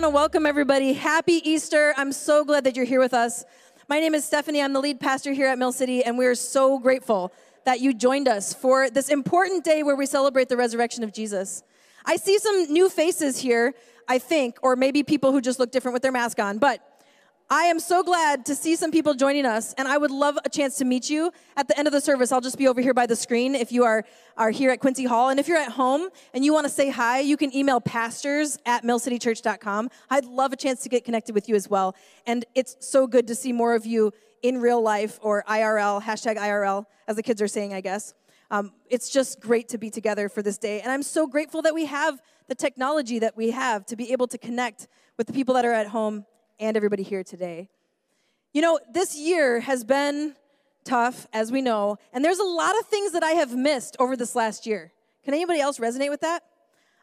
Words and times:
want 0.00 0.10
to 0.10 0.14
welcome 0.14 0.46
everybody. 0.46 0.94
Happy 0.94 1.46
Easter. 1.46 1.92
I'm 1.94 2.10
so 2.10 2.42
glad 2.42 2.64
that 2.64 2.74
you're 2.74 2.86
here 2.86 3.00
with 3.00 3.12
us. 3.12 3.44
My 3.86 4.00
name 4.00 4.14
is 4.14 4.24
Stephanie. 4.24 4.62
I'm 4.62 4.72
the 4.72 4.80
lead 4.80 4.98
pastor 4.98 5.34
here 5.34 5.46
at 5.46 5.58
Mill 5.58 5.72
City, 5.72 6.02
and 6.02 6.16
we're 6.16 6.34
so 6.34 6.78
grateful 6.78 7.34
that 7.66 7.80
you 7.80 7.92
joined 7.92 8.26
us 8.26 8.54
for 8.54 8.88
this 8.88 9.10
important 9.10 9.62
day 9.62 9.82
where 9.82 9.94
we 9.94 10.06
celebrate 10.06 10.48
the 10.48 10.56
resurrection 10.56 11.04
of 11.04 11.12
Jesus. 11.12 11.62
I 12.06 12.16
see 12.16 12.38
some 12.38 12.72
new 12.72 12.88
faces 12.88 13.40
here, 13.40 13.74
I 14.08 14.18
think, 14.18 14.56
or 14.62 14.74
maybe 14.74 15.02
people 15.02 15.32
who 15.32 15.42
just 15.42 15.58
look 15.58 15.70
different 15.70 15.92
with 15.92 16.00
their 16.00 16.12
mask 16.12 16.40
on, 16.40 16.56
but 16.56 16.80
I 17.52 17.64
am 17.64 17.80
so 17.80 18.04
glad 18.04 18.46
to 18.46 18.54
see 18.54 18.76
some 18.76 18.92
people 18.92 19.12
joining 19.12 19.44
us, 19.44 19.74
and 19.74 19.88
I 19.88 19.98
would 19.98 20.12
love 20.12 20.38
a 20.44 20.48
chance 20.48 20.76
to 20.76 20.84
meet 20.84 21.10
you 21.10 21.32
at 21.56 21.66
the 21.66 21.76
end 21.76 21.88
of 21.88 21.92
the 21.92 22.00
service. 22.00 22.30
I'll 22.30 22.40
just 22.40 22.56
be 22.56 22.68
over 22.68 22.80
here 22.80 22.94
by 22.94 23.06
the 23.06 23.16
screen 23.16 23.56
if 23.56 23.72
you 23.72 23.82
are, 23.82 24.04
are 24.36 24.50
here 24.50 24.70
at 24.70 24.78
Quincy 24.78 25.04
Hall. 25.04 25.30
And 25.30 25.40
if 25.40 25.48
you're 25.48 25.56
at 25.58 25.72
home 25.72 26.10
and 26.32 26.44
you 26.44 26.52
want 26.52 26.66
to 26.66 26.72
say 26.72 26.90
hi, 26.90 27.18
you 27.18 27.36
can 27.36 27.52
email 27.52 27.80
pastors 27.80 28.56
at 28.66 28.84
millcitychurch.com. 28.84 29.90
I'd 30.10 30.26
love 30.26 30.52
a 30.52 30.56
chance 30.56 30.84
to 30.84 30.88
get 30.88 31.04
connected 31.04 31.34
with 31.34 31.48
you 31.48 31.56
as 31.56 31.68
well. 31.68 31.96
And 32.24 32.44
it's 32.54 32.76
so 32.78 33.08
good 33.08 33.26
to 33.26 33.34
see 33.34 33.52
more 33.52 33.74
of 33.74 33.84
you 33.84 34.12
in 34.44 34.60
real 34.60 34.80
life 34.80 35.18
or 35.20 35.42
IRL, 35.48 36.00
hashtag 36.00 36.36
IRL, 36.36 36.86
as 37.08 37.16
the 37.16 37.22
kids 37.24 37.42
are 37.42 37.48
saying, 37.48 37.74
I 37.74 37.80
guess. 37.80 38.14
Um, 38.52 38.70
it's 38.88 39.10
just 39.10 39.40
great 39.40 39.68
to 39.70 39.78
be 39.78 39.90
together 39.90 40.28
for 40.28 40.40
this 40.40 40.56
day. 40.56 40.82
And 40.82 40.92
I'm 40.92 41.02
so 41.02 41.26
grateful 41.26 41.62
that 41.62 41.74
we 41.74 41.86
have 41.86 42.22
the 42.46 42.54
technology 42.54 43.18
that 43.18 43.36
we 43.36 43.50
have 43.50 43.86
to 43.86 43.96
be 43.96 44.12
able 44.12 44.28
to 44.28 44.38
connect 44.38 44.86
with 45.18 45.26
the 45.26 45.32
people 45.32 45.56
that 45.56 45.64
are 45.64 45.72
at 45.72 45.88
home 45.88 46.26
and 46.60 46.76
everybody 46.76 47.02
here 47.02 47.24
today. 47.24 47.68
You 48.52 48.62
know, 48.62 48.78
this 48.92 49.16
year 49.16 49.60
has 49.60 49.82
been 49.82 50.36
tough, 50.84 51.26
as 51.32 51.50
we 51.50 51.62
know, 51.62 51.96
and 52.12 52.24
there's 52.24 52.38
a 52.38 52.44
lot 52.44 52.78
of 52.78 52.86
things 52.86 53.12
that 53.12 53.22
I 53.22 53.30
have 53.32 53.54
missed 53.54 53.96
over 53.98 54.16
this 54.16 54.36
last 54.36 54.66
year. 54.66 54.92
Can 55.24 55.34
anybody 55.34 55.60
else 55.60 55.78
resonate 55.78 56.10
with 56.10 56.20
that? 56.20 56.42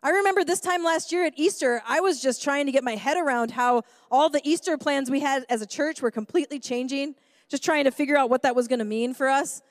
I 0.03 0.11
remember 0.11 0.43
this 0.43 0.59
time 0.59 0.83
last 0.83 1.11
year 1.11 1.25
at 1.25 1.33
Easter, 1.37 1.81
I 1.87 2.01
was 2.01 2.21
just 2.21 2.43
trying 2.43 2.67
to 2.67 2.71
get 2.71 2.83
my 2.83 2.95
head 2.95 3.17
around 3.17 3.51
how 3.51 3.81
all 4.11 4.29
the 4.29 4.41
Easter 4.43 4.77
plans 4.77 5.09
we 5.09 5.21
had 5.21 5.45
as 5.49 5.61
a 5.61 5.65
church 5.65 6.01
were 6.01 6.11
completely 6.11 6.59
changing, 6.59 7.15
just 7.49 7.63
trying 7.63 7.85
to 7.85 7.91
figure 7.91 8.15
out 8.15 8.29
what 8.29 8.43
that 8.43 8.55
was 8.55 8.67
going 8.67 8.79
to 8.79 8.85
mean 8.85 9.13
for 9.13 9.27
us. 9.27 9.61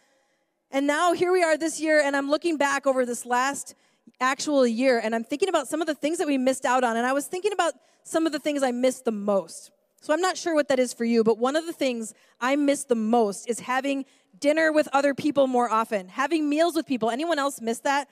And 0.71 0.87
now 0.87 1.13
here 1.13 1.33
we 1.33 1.45
are 1.45 1.57
this 1.57 1.81
year, 1.81 2.01
and 2.01 2.17
I'm 2.17 2.29
looking 2.29 2.57
back 2.57 2.87
over 2.87 3.07
this 3.07 3.25
last 3.25 3.75
actual 4.21 4.67
year, 4.67 5.01
and 5.03 5.15
I'm 5.15 5.25
thinking 5.25 5.49
about 5.49 5.69
some 5.69 5.81
of 5.81 5.87
the 5.87 5.95
things 5.95 6.19
that 6.19 6.27
we 6.27 6.39
missed 6.39 6.65
out 6.65 6.83
on, 6.83 6.97
and 6.97 7.07
I 7.07 7.13
was 7.13 7.27
thinking 7.27 7.53
about 7.53 7.75
some 8.03 8.27
of 8.27 8.33
the 8.33 8.39
things 8.39 8.63
I 8.63 8.73
missed 8.73 9.05
the 9.05 9.13
most. 9.13 9.71
So 10.07 10.13
I'm 10.13 10.21
not 10.21 10.37
sure 10.37 10.55
what 10.55 10.69
that 10.69 10.79
is 10.79 10.93
for 10.93 11.05
you, 11.05 11.25
but 11.25 11.37
one 11.37 11.57
of 11.57 11.67
the 11.67 11.73
things 11.73 12.15
I 12.41 12.55
miss 12.55 12.85
the 12.85 12.95
most 12.95 13.51
is 13.51 13.59
having 13.59 14.05
dinner 14.39 14.71
with 14.71 14.89
other 14.93 15.15
people 15.15 15.49
more 15.49 15.69
often, 15.69 16.07
having 16.07 16.49
meals 16.49 16.77
with 16.77 16.87
people. 16.87 17.11
Anyone 17.11 17.41
else 17.41 17.61
miss 17.61 17.81
that? 17.81 18.09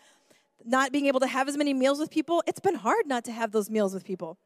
Not 0.65 0.91
being 0.91 1.07
able 1.07 1.21
to 1.21 1.29
have 1.29 1.47
as 1.47 1.57
many 1.57 1.73
meals 1.73 2.01
with 2.01 2.11
people? 2.11 2.43
It's 2.49 2.59
been 2.59 2.75
hard 2.75 3.07
not 3.07 3.23
to 3.27 3.33
have 3.33 3.53
those 3.53 3.71
meals 3.71 3.95
with 3.95 4.05
people. 4.05 4.39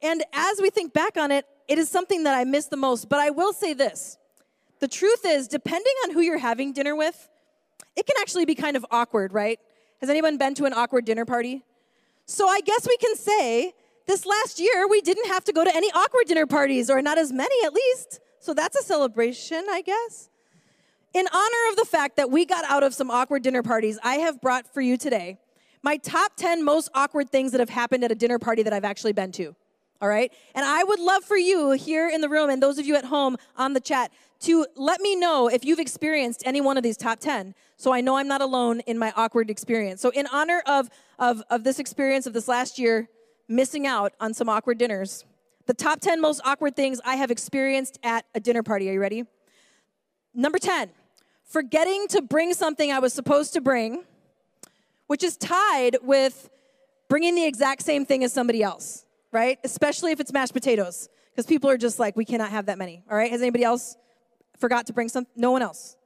And 0.00 0.24
as 0.32 0.62
we 0.62 0.70
think 0.70 0.94
back 0.94 1.18
on 1.18 1.30
it, 1.30 1.44
it 1.68 1.76
is 1.76 1.90
something 1.90 2.24
that 2.24 2.34
I 2.34 2.44
miss 2.44 2.68
the 2.68 2.78
most. 2.78 3.10
But 3.10 3.18
I 3.18 3.28
will 3.28 3.52
say 3.52 3.74
this 3.74 4.16
the 4.80 4.88
truth 4.88 5.26
is, 5.26 5.46
depending 5.46 5.92
on 6.04 6.14
who 6.14 6.22
you're 6.22 6.38
having 6.38 6.72
dinner 6.72 6.96
with, 6.96 7.28
it 7.96 8.06
can 8.06 8.16
actually 8.18 8.46
be 8.46 8.54
kind 8.54 8.78
of 8.78 8.86
awkward, 8.90 9.34
right? 9.34 9.60
Has 10.00 10.08
anyone 10.08 10.38
been 10.38 10.54
to 10.54 10.64
an 10.64 10.72
awkward 10.72 11.04
dinner 11.04 11.26
party? 11.26 11.66
So 12.24 12.48
I 12.48 12.62
guess 12.62 12.88
we 12.88 12.96
can 12.96 13.14
say 13.14 13.74
this 14.08 14.26
last 14.26 14.58
year, 14.58 14.88
we 14.88 15.00
didn't 15.00 15.26
have 15.28 15.44
to 15.44 15.52
go 15.52 15.62
to 15.62 15.76
any 15.76 15.92
awkward 15.92 16.24
dinner 16.26 16.46
parties, 16.46 16.90
or 16.90 17.00
not 17.00 17.18
as 17.18 17.32
many 17.32 17.54
at 17.64 17.72
least. 17.72 18.20
So 18.40 18.54
that's 18.54 18.76
a 18.76 18.82
celebration, 18.82 19.66
I 19.70 19.82
guess. 19.82 20.30
In 21.14 21.26
honor 21.32 21.70
of 21.70 21.76
the 21.76 21.84
fact 21.84 22.16
that 22.16 22.30
we 22.30 22.44
got 22.44 22.64
out 22.64 22.82
of 22.82 22.94
some 22.94 23.10
awkward 23.10 23.42
dinner 23.42 23.62
parties, 23.62 23.98
I 24.02 24.16
have 24.16 24.40
brought 24.40 24.72
for 24.72 24.80
you 24.80 24.96
today 24.96 25.38
my 25.82 25.96
top 25.98 26.32
10 26.36 26.64
most 26.64 26.90
awkward 26.94 27.30
things 27.30 27.52
that 27.52 27.60
have 27.60 27.68
happened 27.68 28.02
at 28.02 28.10
a 28.10 28.14
dinner 28.14 28.38
party 28.38 28.62
that 28.62 28.72
I've 28.72 28.84
actually 28.84 29.12
been 29.12 29.30
to. 29.32 29.54
All 30.00 30.08
right? 30.08 30.32
And 30.54 30.64
I 30.64 30.84
would 30.84 31.00
love 31.00 31.24
for 31.24 31.36
you 31.36 31.72
here 31.72 32.08
in 32.08 32.20
the 32.20 32.28
room 32.28 32.50
and 32.50 32.62
those 32.62 32.78
of 32.78 32.86
you 32.86 32.96
at 32.96 33.04
home 33.04 33.36
on 33.56 33.74
the 33.74 33.80
chat 33.80 34.10
to 34.40 34.66
let 34.76 35.00
me 35.00 35.16
know 35.16 35.48
if 35.48 35.64
you've 35.64 35.80
experienced 35.80 36.42
any 36.46 36.60
one 36.60 36.76
of 36.76 36.82
these 36.82 36.96
top 36.96 37.18
10 37.18 37.54
so 37.76 37.92
I 37.92 38.00
know 38.00 38.16
I'm 38.16 38.28
not 38.28 38.40
alone 38.40 38.80
in 38.80 38.98
my 38.98 39.12
awkward 39.16 39.50
experience. 39.50 40.00
So, 40.00 40.10
in 40.10 40.26
honor 40.28 40.62
of, 40.66 40.88
of, 41.18 41.42
of 41.50 41.64
this 41.64 41.78
experience 41.78 42.26
of 42.26 42.32
this 42.32 42.48
last 42.48 42.78
year, 42.78 43.08
missing 43.48 43.86
out 43.86 44.12
on 44.20 44.34
some 44.34 44.48
awkward 44.48 44.78
dinners. 44.78 45.24
The 45.66 45.74
top 45.74 46.00
10 46.00 46.20
most 46.20 46.40
awkward 46.44 46.76
things 46.76 47.00
I 47.04 47.16
have 47.16 47.30
experienced 47.30 47.98
at 48.02 48.24
a 48.34 48.40
dinner 48.40 48.62
party. 48.62 48.88
Are 48.88 48.92
you 48.92 49.00
ready? 49.00 49.24
Number 50.34 50.58
10, 50.58 50.90
forgetting 51.44 52.06
to 52.08 52.22
bring 52.22 52.54
something 52.54 52.92
I 52.92 52.98
was 52.98 53.12
supposed 53.12 53.54
to 53.54 53.60
bring, 53.60 54.04
which 55.06 55.24
is 55.24 55.36
tied 55.36 55.96
with 56.02 56.50
bringing 57.08 57.34
the 57.34 57.44
exact 57.44 57.82
same 57.82 58.04
thing 58.06 58.22
as 58.22 58.32
somebody 58.32 58.62
else, 58.62 59.04
right? 59.32 59.58
Especially 59.64 60.12
if 60.12 60.20
it's 60.20 60.32
mashed 60.32 60.52
potatoes, 60.52 61.08
because 61.30 61.46
people 61.46 61.70
are 61.70 61.78
just 61.78 61.98
like, 61.98 62.16
we 62.16 62.24
cannot 62.24 62.50
have 62.50 62.66
that 62.66 62.78
many, 62.78 63.02
all 63.10 63.16
right? 63.16 63.30
Has 63.30 63.40
anybody 63.40 63.64
else 63.64 63.96
forgot 64.58 64.86
to 64.86 64.92
bring 64.92 65.08
some? 65.08 65.26
No 65.34 65.50
one 65.50 65.62
else. 65.62 65.96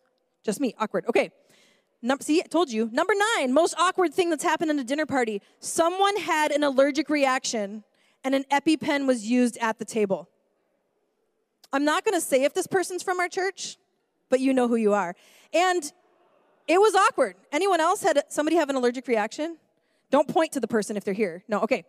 Just 0.45 0.61
me, 0.61 0.75
awkward. 0.79 1.05
Okay. 1.09 1.31
Number, 2.03 2.25
see, 2.25 2.41
I 2.41 2.47
told 2.49 2.71
you. 2.71 2.91
Number 2.93 3.15
nine, 3.37 3.53
most 3.53 3.75
awkward 3.79 4.13
thing 4.13 4.29
that's 4.29 4.43
happened 4.43 4.71
at 4.71 4.77
a 4.77 4.85
dinner 4.85 5.07
party. 5.07 5.41
Someone 5.61 6.17
had 6.17 6.51
an 6.51 6.65
allergic 6.65 7.09
reaction 7.09 7.85
and 8.25 8.35
an 8.35 8.45
EpiPen 8.51 9.07
was 9.07 9.25
used 9.25 9.57
at 9.59 9.79
the 9.79 9.85
table. 9.85 10.29
I'm 11.73 11.85
not 11.85 12.05
going 12.05 12.15
to 12.15 12.21
say 12.21 12.43
if 12.43 12.55
this 12.55 12.67
person's 12.67 13.03
from 13.03 13.21
our 13.21 13.29
church, 13.29 13.79
but 14.29 14.41
you 14.41 14.53
know 14.53 14.67
who 14.69 14.77
you 14.77 14.93
are. 14.93 15.15
And 15.55 15.93
it 16.67 16.81
was 16.81 16.95
awkward. 16.95 17.37
Anyone 17.53 17.81
else 17.81 18.03
had 18.03 18.25
somebody 18.29 18.57
have 18.57 18.69
an 18.69 18.77
allergic 18.77 19.07
reaction? 19.07 19.57
Don't 20.11 20.29
point 20.29 20.53
to 20.53 20.61
the 20.61 20.69
person 20.69 20.97
if 20.97 21.05
they're 21.05 21.15
here. 21.15 21.45
No, 21.49 21.61
okay. 21.61 21.85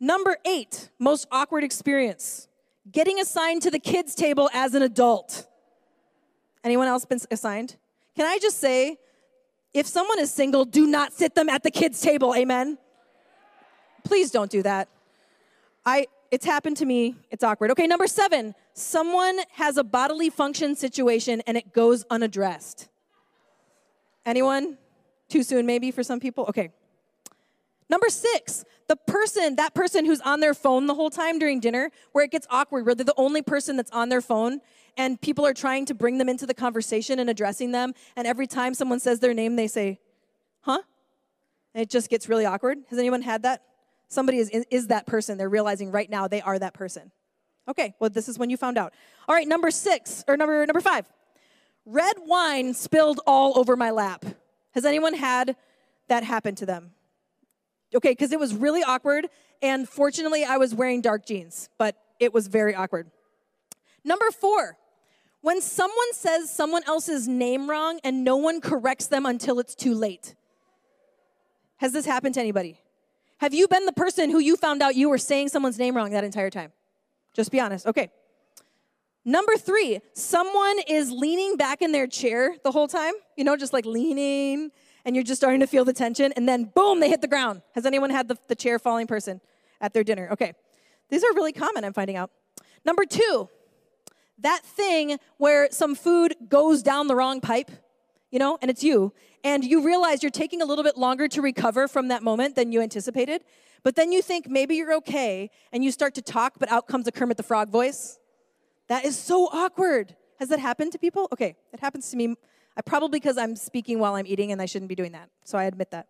Number 0.00 0.36
eight, 0.44 0.90
most 0.98 1.26
awkward 1.30 1.64
experience 1.64 2.48
getting 2.90 3.20
assigned 3.20 3.62
to 3.62 3.70
the 3.70 3.78
kids' 3.78 4.14
table 4.14 4.50
as 4.52 4.74
an 4.74 4.82
adult. 4.82 5.46
Anyone 6.64 6.88
else 6.88 7.04
been 7.04 7.20
assigned? 7.30 7.76
Can 8.16 8.26
I 8.26 8.38
just 8.38 8.58
say, 8.58 8.98
if 9.74 9.86
someone 9.86 10.18
is 10.18 10.32
single, 10.32 10.64
do 10.64 10.86
not 10.86 11.12
sit 11.12 11.34
them 11.34 11.48
at 11.48 11.62
the 11.62 11.70
kids' 11.70 12.00
table. 12.00 12.34
Amen. 12.34 12.78
Please 14.04 14.30
don't 14.30 14.50
do 14.50 14.62
that. 14.62 14.88
I 15.84 16.06
it's 16.30 16.44
happened 16.44 16.76
to 16.78 16.84
me. 16.84 17.16
It's 17.30 17.42
awkward. 17.42 17.70
Okay, 17.70 17.86
number 17.86 18.06
7. 18.06 18.54
Someone 18.74 19.38
has 19.52 19.78
a 19.78 19.84
bodily 19.84 20.28
function 20.28 20.74
situation 20.76 21.42
and 21.46 21.56
it 21.56 21.72
goes 21.72 22.04
unaddressed. 22.10 22.88
Anyone? 24.26 24.76
Too 25.28 25.42
soon 25.42 25.64
maybe 25.64 25.90
for 25.90 26.02
some 26.02 26.20
people? 26.20 26.44
Okay. 26.48 26.70
Number 27.88 28.10
6. 28.10 28.64
The 28.88 28.96
person, 28.96 29.56
that 29.56 29.74
person 29.74 30.04
who's 30.04 30.20
on 30.20 30.40
their 30.40 30.54
phone 30.54 30.86
the 30.86 30.94
whole 30.94 31.10
time 31.10 31.38
during 31.38 31.60
dinner, 31.60 31.90
where 32.12 32.24
it 32.24 32.30
gets 32.30 32.46
awkward, 32.50 32.84
where 32.84 32.94
they're 32.94 33.04
the 33.04 33.14
only 33.16 33.42
person 33.42 33.76
that's 33.76 33.90
on 33.90 34.08
their 34.10 34.20
phone 34.20 34.60
and 34.98 35.18
people 35.20 35.46
are 35.46 35.54
trying 35.54 35.86
to 35.86 35.94
bring 35.94 36.18
them 36.18 36.28
into 36.28 36.44
the 36.44 36.52
conversation 36.52 37.20
and 37.20 37.30
addressing 37.30 37.70
them. 37.70 37.94
And 38.16 38.26
every 38.26 38.48
time 38.48 38.74
someone 38.74 38.98
says 38.98 39.20
their 39.20 39.32
name, 39.32 39.56
they 39.56 39.68
say, 39.68 40.00
huh? 40.62 40.82
And 41.72 41.82
it 41.82 41.88
just 41.88 42.10
gets 42.10 42.28
really 42.28 42.44
awkward. 42.44 42.78
Has 42.90 42.98
anyone 42.98 43.22
had 43.22 43.44
that? 43.44 43.62
Somebody 44.08 44.38
is, 44.38 44.50
is 44.70 44.88
that 44.88 45.06
person. 45.06 45.38
They're 45.38 45.48
realizing 45.48 45.92
right 45.92 46.10
now 46.10 46.26
they 46.26 46.40
are 46.40 46.58
that 46.58 46.74
person. 46.74 47.12
Okay, 47.68 47.94
well, 48.00 48.10
this 48.10 48.28
is 48.28 48.38
when 48.38 48.50
you 48.50 48.56
found 48.56 48.76
out. 48.76 48.92
All 49.28 49.34
right, 49.34 49.46
number 49.46 49.70
six, 49.70 50.24
or 50.26 50.36
number, 50.36 50.66
number 50.66 50.80
five. 50.80 51.06
Red 51.84 52.16
wine 52.24 52.74
spilled 52.74 53.20
all 53.26 53.58
over 53.58 53.76
my 53.76 53.90
lap. 53.90 54.24
Has 54.72 54.84
anyone 54.84 55.14
had 55.14 55.54
that 56.08 56.24
happen 56.24 56.54
to 56.56 56.66
them? 56.66 56.90
Okay, 57.94 58.10
because 58.10 58.32
it 58.32 58.40
was 58.40 58.54
really 58.54 58.82
awkward, 58.82 59.28
and 59.62 59.88
fortunately, 59.88 60.44
I 60.44 60.56
was 60.56 60.74
wearing 60.74 61.02
dark 61.02 61.26
jeans, 61.26 61.68
but 61.78 61.96
it 62.18 62.34
was 62.34 62.48
very 62.48 62.74
awkward. 62.74 63.10
Number 64.04 64.30
four, 64.30 64.78
when 65.40 65.60
someone 65.60 66.12
says 66.12 66.54
someone 66.54 66.82
else's 66.86 67.28
name 67.28 67.70
wrong 67.70 68.00
and 68.04 68.24
no 68.24 68.36
one 68.36 68.60
corrects 68.60 69.06
them 69.06 69.24
until 69.26 69.58
it's 69.60 69.74
too 69.74 69.94
late. 69.94 70.34
Has 71.76 71.92
this 71.92 72.06
happened 72.06 72.34
to 72.34 72.40
anybody? 72.40 72.80
Have 73.38 73.54
you 73.54 73.68
been 73.68 73.86
the 73.86 73.92
person 73.92 74.30
who 74.30 74.40
you 74.40 74.56
found 74.56 74.82
out 74.82 74.96
you 74.96 75.08
were 75.08 75.18
saying 75.18 75.48
someone's 75.48 75.78
name 75.78 75.96
wrong 75.96 76.10
that 76.10 76.24
entire 76.24 76.50
time? 76.50 76.72
Just 77.34 77.52
be 77.52 77.60
honest. 77.60 77.86
Okay. 77.86 78.10
Number 79.24 79.56
three, 79.56 80.00
someone 80.14 80.78
is 80.88 81.10
leaning 81.10 81.56
back 81.56 81.82
in 81.82 81.92
their 81.92 82.06
chair 82.06 82.56
the 82.64 82.72
whole 82.72 82.88
time, 82.88 83.12
you 83.36 83.44
know, 83.44 83.56
just 83.56 83.72
like 83.72 83.84
leaning, 83.84 84.70
and 85.04 85.14
you're 85.14 85.24
just 85.24 85.40
starting 85.40 85.60
to 85.60 85.66
feel 85.66 85.84
the 85.84 85.92
tension, 85.92 86.32
and 86.32 86.48
then 86.48 86.64
boom, 86.74 86.98
they 86.98 87.08
hit 87.08 87.20
the 87.20 87.28
ground. 87.28 87.62
Has 87.74 87.86
anyone 87.86 88.10
had 88.10 88.26
the, 88.26 88.36
the 88.48 88.54
chair 88.54 88.78
falling 88.78 89.06
person 89.06 89.40
at 89.80 89.92
their 89.92 90.02
dinner? 90.02 90.28
Okay. 90.32 90.54
These 91.10 91.22
are 91.24 91.32
really 91.34 91.52
common, 91.52 91.84
I'm 91.84 91.92
finding 91.92 92.16
out. 92.16 92.30
Number 92.84 93.04
two, 93.04 93.48
that 94.38 94.64
thing 94.64 95.18
where 95.36 95.68
some 95.70 95.94
food 95.94 96.34
goes 96.48 96.82
down 96.82 97.06
the 97.06 97.16
wrong 97.16 97.40
pipe, 97.40 97.70
you 98.30 98.38
know, 98.38 98.58
and 98.60 98.70
it's 98.70 98.84
you, 98.84 99.12
and 99.44 99.64
you 99.64 99.84
realize 99.84 100.22
you're 100.22 100.30
taking 100.30 100.62
a 100.62 100.64
little 100.64 100.84
bit 100.84 100.96
longer 100.96 101.28
to 101.28 101.42
recover 101.42 101.88
from 101.88 102.08
that 102.08 102.22
moment 102.22 102.56
than 102.56 102.72
you 102.72 102.80
anticipated, 102.80 103.42
but 103.82 103.96
then 103.96 104.12
you 104.12 104.22
think 104.22 104.48
maybe 104.48 104.76
you're 104.76 104.94
okay, 104.94 105.50
and 105.72 105.84
you 105.84 105.90
start 105.90 106.14
to 106.14 106.22
talk, 106.22 106.54
but 106.58 106.70
out 106.70 106.86
comes 106.88 107.06
a 107.06 107.12
Kermit 107.12 107.36
the 107.36 107.42
Frog 107.42 107.70
voice. 107.70 108.18
That 108.88 109.04
is 109.04 109.18
so 109.18 109.46
awkward. 109.46 110.16
Has 110.38 110.48
that 110.48 110.58
happened 110.58 110.92
to 110.92 110.98
people? 110.98 111.28
Okay, 111.32 111.56
it 111.72 111.80
happens 111.80 112.10
to 112.10 112.16
me. 112.16 112.34
I 112.76 112.82
probably 112.82 113.18
because 113.18 113.38
I'm 113.38 113.56
speaking 113.56 113.98
while 113.98 114.14
I'm 114.14 114.26
eating, 114.26 114.52
and 114.52 114.60
I 114.62 114.66
shouldn't 114.66 114.88
be 114.88 114.94
doing 114.94 115.12
that. 115.12 115.30
So 115.44 115.58
I 115.58 115.64
admit 115.64 115.90
that. 115.90 116.06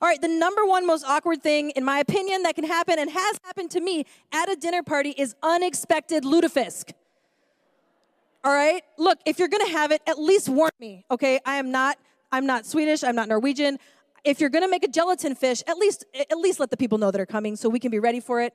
All 0.00 0.08
right, 0.08 0.20
the 0.20 0.28
number 0.28 0.66
one 0.66 0.84
most 0.84 1.04
awkward 1.04 1.42
thing, 1.42 1.70
in 1.70 1.84
my 1.84 2.00
opinion, 2.00 2.42
that 2.42 2.56
can 2.56 2.64
happen 2.64 2.98
and 2.98 3.08
has 3.08 3.40
happened 3.44 3.70
to 3.70 3.80
me 3.80 4.04
at 4.32 4.50
a 4.50 4.56
dinner 4.56 4.82
party 4.82 5.14
is 5.16 5.34
unexpected 5.42 6.24
lutefisk. 6.24 6.92
All 8.44 8.52
right, 8.52 8.82
look, 8.98 9.18
if 9.24 9.38
you're 9.38 9.48
gonna 9.48 9.68
have 9.68 9.92
it, 9.92 10.02
at 10.06 10.18
least 10.18 10.48
warn 10.48 10.72
me, 10.80 11.04
okay? 11.10 11.38
I 11.46 11.56
am 11.56 11.70
not, 11.70 11.96
I'm 12.32 12.44
not 12.44 12.66
Swedish, 12.66 13.04
I'm 13.04 13.14
not 13.14 13.28
Norwegian. 13.28 13.78
If 14.24 14.40
you're 14.40 14.50
gonna 14.50 14.68
make 14.68 14.82
a 14.82 14.88
gelatin 14.88 15.36
fish, 15.36 15.62
at 15.68 15.78
least, 15.78 16.04
at 16.14 16.36
least 16.38 16.58
let 16.58 16.70
the 16.70 16.76
people 16.76 16.98
know 16.98 17.12
that 17.12 17.20
are 17.20 17.26
coming 17.26 17.54
so 17.54 17.68
we 17.68 17.78
can 17.78 17.92
be 17.92 18.00
ready 18.00 18.18
for 18.18 18.40
it. 18.40 18.52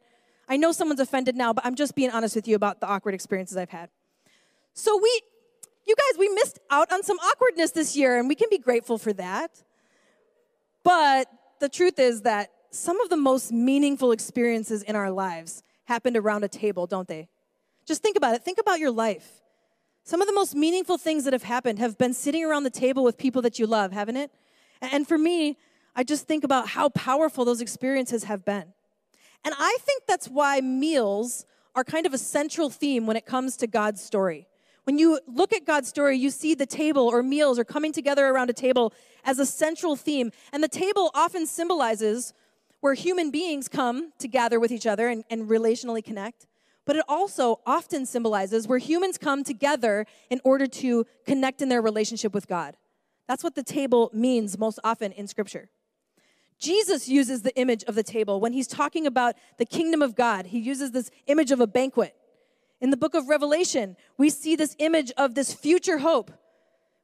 I 0.49 0.57
know 0.57 0.73
someone's 0.73 0.99
offended 0.99 1.35
now, 1.35 1.53
but 1.53 1.65
I'm 1.65 1.75
just 1.75 1.95
being 1.95 2.09
honest 2.09 2.35
with 2.35 2.47
you 2.47 2.55
about 2.55 2.81
the 2.81 2.87
awkward 2.87 3.13
experiences 3.13 3.55
I've 3.55 3.69
had. 3.69 3.89
So 4.73 4.97
we, 5.01 5.21
you 5.85 5.95
guys, 5.95 6.19
we 6.19 6.29
missed 6.29 6.59
out 6.69 6.91
on 6.91 7.03
some 7.03 7.17
awkwardness 7.17 7.71
this 7.71 7.95
year, 7.95 8.17
and 8.19 8.27
we 8.27 8.35
can 8.35 8.47
be 8.49 8.57
grateful 8.57 8.97
for 8.97 9.13
that. 9.13 9.63
But 10.83 11.27
the 11.59 11.69
truth 11.69 11.97
is 11.97 12.21
that 12.23 12.51
some 12.71 12.99
of 13.01 13.09
the 13.09 13.17
most 13.17 13.51
meaningful 13.51 14.11
experiences 14.11 14.83
in 14.83 14.95
our 14.95 15.11
lives 15.11 15.63
happened 15.85 16.17
around 16.17 16.43
a 16.43 16.49
table, 16.49 16.87
don't 16.87 17.07
they? 17.07 17.27
Just 17.85 18.01
think 18.01 18.17
about 18.17 18.35
it. 18.35 18.43
Think 18.43 18.59
about 18.59 18.79
your 18.79 18.91
life. 18.91 19.41
Some 20.07 20.21
of 20.21 20.27
the 20.29 20.33
most 20.33 20.55
meaningful 20.55 20.97
things 20.97 21.25
that 21.25 21.33
have 21.33 21.43
happened 21.43 21.79
have 21.79 21.97
been 21.97 22.13
sitting 22.13 22.45
around 22.45 22.63
the 22.63 22.69
table 22.69 23.03
with 23.03 23.17
people 23.17 23.41
that 23.41 23.59
you 23.59 23.67
love, 23.67 23.91
haven't 23.91 24.15
it? 24.15 24.31
And 24.81 25.05
for 25.05 25.17
me, 25.17 25.57
I 25.97 26.05
just 26.05 26.25
think 26.27 26.45
about 26.45 26.69
how 26.69 26.87
powerful 26.87 27.43
those 27.43 27.59
experiences 27.59 28.23
have 28.23 28.45
been. 28.45 28.71
And 29.43 29.53
I 29.59 29.77
think 29.81 30.03
that's 30.07 30.29
why 30.29 30.61
meals 30.61 31.45
are 31.75 31.83
kind 31.83 32.05
of 32.05 32.13
a 32.13 32.17
central 32.17 32.69
theme 32.69 33.05
when 33.05 33.17
it 33.17 33.25
comes 33.25 33.57
to 33.57 33.67
God's 33.67 34.01
story. 34.01 34.47
When 34.85 34.97
you 34.97 35.19
look 35.27 35.51
at 35.51 35.65
God's 35.65 35.89
story, 35.89 36.17
you 36.17 36.29
see 36.29 36.55
the 36.55 36.65
table 36.65 37.05
or 37.05 37.21
meals 37.21 37.59
or 37.59 37.65
coming 37.65 37.91
together 37.91 38.29
around 38.29 38.49
a 38.49 38.53
table 38.53 38.93
as 39.25 39.39
a 39.39 39.45
central 39.45 39.97
theme. 39.97 40.31
And 40.53 40.63
the 40.63 40.69
table 40.69 41.11
often 41.15 41.45
symbolizes 41.45 42.33
where 42.79 42.93
human 42.93 43.29
beings 43.29 43.67
come 43.67 44.13
to 44.19 44.29
gather 44.29 44.57
with 44.57 44.71
each 44.71 44.87
other 44.87 45.09
and, 45.09 45.25
and 45.29 45.49
relationally 45.49 46.01
connect 46.01 46.47
but 46.87 46.95
it 46.95 47.03
also 47.07 47.59
often 47.65 48.05
symbolizes 48.05 48.65
where 48.65 48.79
humans 48.79 49.17
come 49.17 49.43
together 49.43 50.07
in 50.29 50.39
order 50.45 50.65
to 50.65 51.05
connect 51.25 51.61
in 51.61 51.67
their 51.67 51.81
relationship 51.81 52.33
with 52.33 52.47
God. 52.47 52.77
That's 53.27 53.43
what 53.43 53.55
the 53.55 53.61
table 53.61 54.09
means 54.13 54.57
most 54.57 54.79
often 54.85 55.11
in 55.11 55.27
Scripture. 55.27 55.69
Jesus 56.59 57.09
uses 57.09 57.41
the 57.41 57.55
image 57.57 57.83
of 57.83 57.95
the 57.95 58.03
table 58.03 58.39
when 58.39 58.53
he's 58.53 58.67
talking 58.67 59.05
about 59.05 59.35
the 59.57 59.65
kingdom 59.65 60.01
of 60.01 60.15
God. 60.15 60.47
He 60.47 60.59
uses 60.59 60.91
this 60.91 61.11
image 61.27 61.51
of 61.51 61.59
a 61.59 61.67
banquet. 61.67 62.15
In 62.79 62.89
the 62.89 62.97
book 62.97 63.15
of 63.15 63.27
Revelation, 63.27 63.97
we 64.17 64.29
see 64.29 64.55
this 64.55 64.73
image 64.79 65.11
of 65.17 65.35
this 65.35 65.53
future 65.53 65.97
hope. 65.97 66.31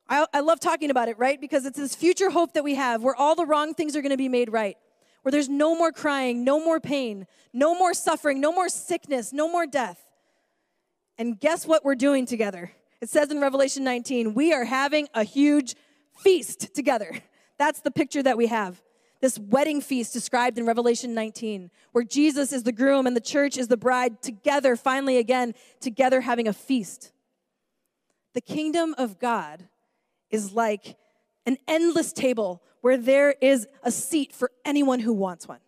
I, 0.07 0.25
I 0.33 0.39
love 0.39 0.62
talking 0.62 0.91
about 0.91 1.09
it, 1.09 1.19
right? 1.19 1.39
Because 1.39 1.65
it's 1.65 1.77
this 1.77 1.94
future 1.94 2.29
hope 2.29 2.53
that 2.53 2.63
we 2.63 2.75
have 2.75 3.03
where 3.03 3.15
all 3.15 3.36
the 3.36 3.45
wrong 3.45 3.74
things 3.74 3.97
are 3.97 4.01
going 4.01 4.12
to 4.12 4.18
be 4.18 4.29
made 4.29 4.51
right 4.51 4.77
where 5.23 5.31
there's 5.31 5.49
no 5.49 5.75
more 5.75 5.91
crying, 5.91 6.43
no 6.43 6.63
more 6.63 6.79
pain, 6.79 7.25
no 7.51 7.73
more 7.73 7.93
suffering, 7.93 8.39
no 8.39 8.51
more 8.51 8.69
sickness, 8.69 9.33
no 9.33 9.49
more 9.49 9.65
death. 9.65 9.99
And 11.17 11.39
guess 11.39 11.65
what 11.65 11.83
we're 11.83 11.95
doing 11.95 12.25
together? 12.25 12.71
It 13.01 13.09
says 13.09 13.31
in 13.31 13.41
Revelation 13.41 13.83
19, 13.83 14.33
we 14.33 14.53
are 14.53 14.65
having 14.65 15.07
a 15.13 15.23
huge 15.23 15.75
feast 16.17 16.73
together. 16.73 17.11
That's 17.57 17.81
the 17.81 17.91
picture 17.91 18.23
that 18.23 18.37
we 18.37 18.47
have. 18.47 18.81
This 19.21 19.39
wedding 19.39 19.79
feast 19.79 20.11
described 20.11 20.57
in 20.57 20.65
Revelation 20.65 21.13
19, 21.13 21.71
where 21.93 22.03
Jesus 22.03 22.51
is 22.51 22.63
the 22.63 22.73
groom 22.73 23.07
and 23.07 23.15
the 23.15 23.21
church 23.21 23.57
is 23.57 23.69
the 23.69 23.77
bride, 23.77 24.21
together, 24.21 24.75
finally 24.75 25.17
again, 25.17 25.53
together 25.79 26.21
having 26.21 26.47
a 26.47 26.53
feast. 26.53 27.13
The 28.33 28.41
kingdom 28.41 28.95
of 28.97 29.19
God 29.19 29.69
is 30.29 30.51
like 30.51 30.97
an 31.45 31.57
endless 31.67 32.11
table 32.11 32.63
where 32.83 32.97
there 32.97 33.33
is 33.39 33.65
a 33.81 33.89
seat 33.89 34.33
for 34.33 34.51
anyone 34.65 35.00
who 35.00 35.13
wants 35.13 35.47
one. 35.47 35.59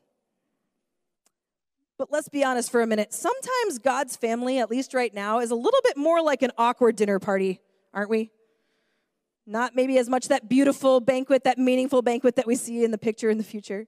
But 1.97 2.11
let's 2.11 2.27
be 2.27 2.43
honest 2.43 2.69
for 2.69 2.81
a 2.81 2.87
minute. 2.87 3.13
Sometimes 3.13 3.79
God's 3.79 4.17
family, 4.17 4.59
at 4.59 4.69
least 4.69 4.93
right 4.93 5.13
now, 5.13 5.39
is 5.39 5.49
a 5.49 5.55
little 5.55 5.79
bit 5.81 5.95
more 5.95 6.21
like 6.21 6.41
an 6.41 6.51
awkward 6.57 6.97
dinner 6.97 7.17
party, 7.19 7.61
aren't 7.93 8.09
we? 8.09 8.31
Not 9.47 9.77
maybe 9.77 9.97
as 9.97 10.09
much 10.09 10.27
that 10.27 10.49
beautiful 10.49 10.99
banquet, 10.99 11.45
that 11.45 11.57
meaningful 11.57 12.01
banquet 12.01 12.35
that 12.35 12.45
we 12.45 12.55
see 12.57 12.83
in 12.83 12.91
the 12.91 12.97
picture 12.97 13.29
in 13.29 13.37
the 13.37 13.45
future. 13.45 13.87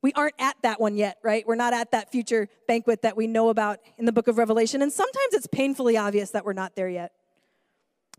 We 0.00 0.14
aren't 0.14 0.36
at 0.38 0.56
that 0.62 0.80
one 0.80 0.96
yet, 0.96 1.18
right? 1.22 1.46
We're 1.46 1.56
not 1.56 1.74
at 1.74 1.90
that 1.90 2.10
future 2.10 2.48
banquet 2.66 3.02
that 3.02 3.18
we 3.18 3.26
know 3.26 3.50
about 3.50 3.80
in 3.98 4.06
the 4.06 4.12
book 4.12 4.28
of 4.28 4.38
Revelation. 4.38 4.80
And 4.80 4.90
sometimes 4.90 5.34
it's 5.34 5.46
painfully 5.46 5.98
obvious 5.98 6.30
that 6.30 6.46
we're 6.46 6.54
not 6.54 6.74
there 6.74 6.88
yet. 6.88 7.12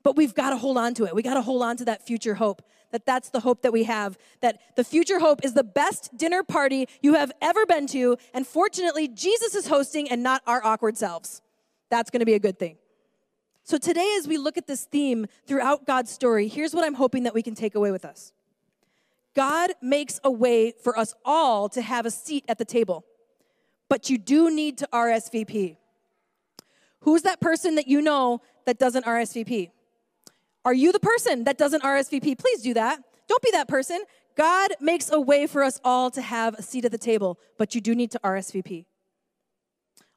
But 0.07 0.15
we've 0.15 0.33
got 0.33 0.51
to 0.51 0.55
hold 0.55 0.77
on 0.77 0.93
to 0.93 1.05
it. 1.05 1.13
We 1.13 1.21
got 1.21 1.33
to 1.33 1.41
hold 1.41 1.61
on 1.61 1.75
to 1.75 1.83
that 1.83 2.07
future 2.07 2.35
hope 2.35 2.61
that 2.93 3.05
that's 3.05 3.29
the 3.29 3.41
hope 3.41 3.61
that 3.63 3.73
we 3.73 3.83
have, 3.83 4.17
that 4.39 4.61
the 4.77 4.83
future 4.85 5.19
hope 5.19 5.43
is 5.43 5.53
the 5.53 5.65
best 5.65 6.15
dinner 6.15 6.43
party 6.43 6.87
you 7.01 7.15
have 7.15 7.33
ever 7.41 7.65
been 7.65 7.87
to, 7.87 8.15
and 8.33 8.47
fortunately, 8.47 9.09
Jesus 9.09 9.53
is 9.53 9.67
hosting 9.67 10.09
and 10.09 10.23
not 10.23 10.41
our 10.47 10.63
awkward 10.63 10.95
selves. 10.95 11.41
That's 11.89 12.09
gonna 12.09 12.23
be 12.23 12.35
a 12.35 12.39
good 12.39 12.57
thing. 12.57 12.77
So, 13.63 13.77
today, 13.77 14.15
as 14.17 14.29
we 14.29 14.37
look 14.37 14.57
at 14.57 14.65
this 14.65 14.85
theme 14.85 15.25
throughout 15.45 15.85
God's 15.85 16.09
story, 16.09 16.47
here's 16.47 16.73
what 16.73 16.85
I'm 16.85 16.93
hoping 16.93 17.23
that 17.23 17.33
we 17.33 17.41
can 17.41 17.53
take 17.53 17.75
away 17.75 17.91
with 17.91 18.05
us 18.05 18.31
God 19.35 19.71
makes 19.81 20.21
a 20.23 20.31
way 20.31 20.71
for 20.81 20.97
us 20.97 21.15
all 21.25 21.67
to 21.67 21.81
have 21.81 22.05
a 22.05 22.11
seat 22.11 22.45
at 22.47 22.59
the 22.59 22.63
table, 22.63 23.03
but 23.89 24.09
you 24.09 24.17
do 24.17 24.49
need 24.49 24.77
to 24.77 24.87
RSVP. 24.93 25.75
Who's 27.01 27.23
that 27.23 27.41
person 27.41 27.75
that 27.75 27.89
you 27.89 28.01
know 28.01 28.39
that 28.65 28.79
doesn't 28.79 29.03
RSVP? 29.03 29.71
Are 30.67 30.73
you 30.73 30.91
the 30.91 30.99
person 30.99 31.45
that 31.45 31.57
doesn't 31.57 31.81
RSVP? 31.81 32.37
Please 32.37 32.61
do 32.61 32.73
that. 32.73 32.99
Don't 33.29 33.41
be 33.41 33.51
that 33.51 33.69
person. 33.69 34.03
God 34.35 34.71
makes 34.81 35.09
a 35.09 35.17
way 35.17 35.47
for 35.47 35.63
us 35.63 35.79
all 35.81 36.11
to 36.11 36.21
have 36.21 36.55
a 36.55 36.61
seat 36.61 36.83
at 36.83 36.91
the 36.91 36.97
table, 36.97 37.39
but 37.57 37.73
you 37.73 37.79
do 37.79 37.95
need 37.95 38.11
to 38.11 38.19
RSVP. 38.19 38.83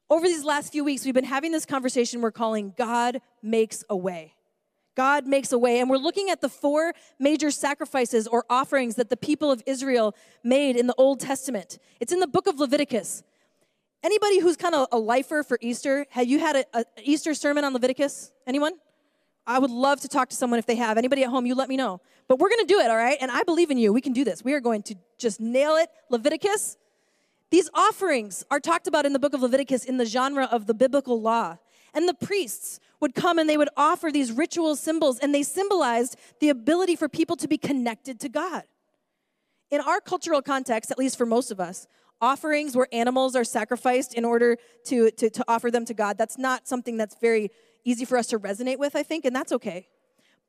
Over 0.09 0.27
these 0.27 0.43
last 0.43 0.73
few 0.73 0.83
weeks, 0.83 1.05
we've 1.05 1.13
been 1.13 1.23
having 1.23 1.53
this 1.53 1.65
conversation 1.65 2.19
we're 2.19 2.31
calling 2.31 2.73
God 2.77 3.21
Makes 3.41 3.85
a 3.89 3.95
Way. 3.95 4.33
God 4.97 5.25
makes 5.25 5.53
a 5.53 5.57
way. 5.57 5.79
And 5.79 5.89
we're 5.89 5.95
looking 5.95 6.29
at 6.29 6.41
the 6.41 6.49
four 6.49 6.91
major 7.17 7.49
sacrifices 7.49 8.27
or 8.27 8.43
offerings 8.49 8.95
that 8.95 9.09
the 9.09 9.15
people 9.15 9.51
of 9.51 9.63
Israel 9.65 10.13
made 10.43 10.75
in 10.75 10.85
the 10.85 10.95
Old 10.97 11.21
Testament. 11.21 11.79
It's 12.01 12.11
in 12.11 12.19
the 12.19 12.27
book 12.27 12.47
of 12.47 12.59
Leviticus. 12.59 13.23
Anybody 14.03 14.41
who's 14.41 14.57
kind 14.57 14.75
of 14.75 14.89
a 14.91 14.97
lifer 14.97 15.43
for 15.43 15.57
Easter, 15.61 16.07
have 16.09 16.27
you 16.27 16.39
had 16.39 16.65
an 16.73 16.83
Easter 17.01 17.33
sermon 17.35 17.63
on 17.63 17.71
Leviticus? 17.71 18.33
Anyone? 18.45 18.73
I 19.47 19.59
would 19.59 19.71
love 19.71 20.01
to 20.01 20.07
talk 20.07 20.29
to 20.29 20.35
someone 20.35 20.59
if 20.59 20.65
they 20.65 20.75
have. 20.75 20.97
Anybody 20.97 21.23
at 21.23 21.29
home, 21.29 21.45
you 21.45 21.55
let 21.55 21.69
me 21.69 21.77
know. 21.77 21.99
But 22.27 22.39
we're 22.39 22.49
going 22.49 22.65
to 22.65 22.73
do 22.73 22.79
it, 22.79 22.89
all 22.89 22.97
right? 22.97 23.17
And 23.19 23.31
I 23.31 23.43
believe 23.43 23.71
in 23.71 23.77
you. 23.77 23.91
We 23.91 24.01
can 24.01 24.13
do 24.13 24.23
this. 24.23 24.43
We 24.43 24.53
are 24.53 24.59
going 24.59 24.83
to 24.83 24.95
just 25.17 25.39
nail 25.39 25.75
it. 25.75 25.89
Leviticus. 26.09 26.77
These 27.49 27.69
offerings 27.73 28.45
are 28.49 28.59
talked 28.59 28.87
about 28.87 29.05
in 29.05 29.13
the 29.13 29.19
book 29.19 29.33
of 29.33 29.41
Leviticus 29.41 29.83
in 29.83 29.97
the 29.97 30.05
genre 30.05 30.45
of 30.45 30.67
the 30.67 30.73
biblical 30.73 31.19
law. 31.19 31.57
And 31.93 32.07
the 32.07 32.13
priests 32.13 32.79
would 33.01 33.13
come 33.15 33.37
and 33.39 33.49
they 33.49 33.57
would 33.57 33.69
offer 33.75 34.11
these 34.11 34.31
ritual 34.31 34.75
symbols, 34.75 35.19
and 35.19 35.35
they 35.35 35.43
symbolized 35.43 36.15
the 36.39 36.49
ability 36.49 36.95
for 36.95 37.09
people 37.09 37.35
to 37.35 37.47
be 37.47 37.57
connected 37.57 38.19
to 38.21 38.29
God. 38.29 38.63
In 39.71 39.81
our 39.81 39.99
cultural 39.99 40.41
context, 40.41 40.91
at 40.91 40.99
least 40.99 41.17
for 41.17 41.25
most 41.25 41.51
of 41.51 41.59
us, 41.59 41.87
offerings 42.21 42.75
where 42.75 42.87
animals 42.93 43.35
are 43.35 43.43
sacrificed 43.43 44.13
in 44.13 44.23
order 44.23 44.57
to, 44.85 45.11
to, 45.11 45.29
to 45.29 45.43
offer 45.47 45.71
them 45.71 45.85
to 45.85 45.93
God, 45.93 46.17
that's 46.17 46.37
not 46.37 46.67
something 46.67 46.95
that's 46.95 47.15
very 47.19 47.49
easy 47.83 48.05
for 48.05 48.17
us 48.17 48.27
to 48.27 48.39
resonate 48.39 48.77
with, 48.77 48.95
I 48.95 49.03
think, 49.03 49.25
and 49.25 49.35
that's 49.35 49.51
okay. 49.51 49.87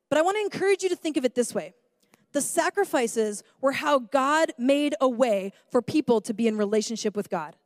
But 0.08 0.18
I 0.18 0.22
want 0.22 0.36
to 0.36 0.40
encourage 0.40 0.82
you 0.82 0.88
to 0.90 0.96
think 0.96 1.16
of 1.16 1.24
it 1.24 1.34
this 1.34 1.54
way 1.54 1.74
the 2.32 2.40
sacrifices 2.40 3.42
were 3.60 3.72
how 3.72 3.98
God 3.98 4.52
made 4.58 4.94
a 5.00 5.08
way 5.08 5.52
for 5.70 5.82
people 5.82 6.20
to 6.22 6.34
be 6.34 6.48
in 6.48 6.56
relationship 6.56 7.14
with 7.14 7.28
God. 7.28 7.56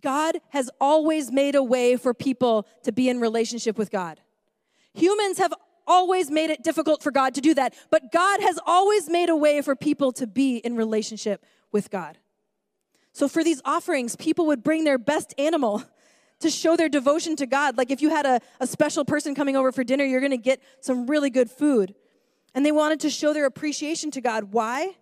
God 0.00 0.40
has 0.50 0.70
always 0.80 1.30
made 1.30 1.54
a 1.54 1.62
way 1.62 1.96
for 1.96 2.14
people 2.14 2.66
to 2.84 2.92
be 2.92 3.08
in 3.08 3.20
relationship 3.20 3.76
with 3.76 3.90
God. 3.90 4.20
Humans 4.94 5.38
have 5.38 5.52
always 5.86 6.30
made 6.30 6.50
it 6.50 6.62
difficult 6.62 7.02
for 7.02 7.10
God 7.10 7.34
to 7.34 7.40
do 7.40 7.54
that, 7.54 7.74
but 7.90 8.12
God 8.12 8.40
has 8.40 8.58
always 8.66 9.08
made 9.08 9.28
a 9.28 9.36
way 9.36 9.60
for 9.60 9.74
people 9.74 10.12
to 10.12 10.26
be 10.26 10.58
in 10.58 10.76
relationship 10.76 11.44
with 11.72 11.90
God. 11.90 12.18
So 13.12 13.26
for 13.26 13.42
these 13.42 13.60
offerings, 13.64 14.14
people 14.14 14.46
would 14.46 14.62
bring 14.62 14.84
their 14.84 14.98
best 14.98 15.34
animal 15.38 15.82
to 16.40 16.50
show 16.50 16.76
their 16.76 16.88
devotion 16.88 17.36
to 17.36 17.46
God. 17.46 17.76
Like 17.76 17.90
if 17.90 18.00
you 18.00 18.10
had 18.10 18.26
a, 18.26 18.40
a 18.60 18.66
special 18.66 19.04
person 19.04 19.34
coming 19.34 19.56
over 19.56 19.72
for 19.72 19.84
dinner, 19.84 20.04
you're 20.04 20.20
going 20.20 20.30
to 20.30 20.36
get 20.36 20.62
some 20.80 21.06
really 21.06 21.30
good 21.30 21.50
food. 21.50 21.94
And 22.54 22.64
they 22.64 22.72
wanted 22.72 23.00
to 23.00 23.10
show 23.10 23.32
their 23.32 23.46
appreciation 23.46 24.10
to 24.12 24.20
God. 24.20 24.52
Why? 24.52 24.96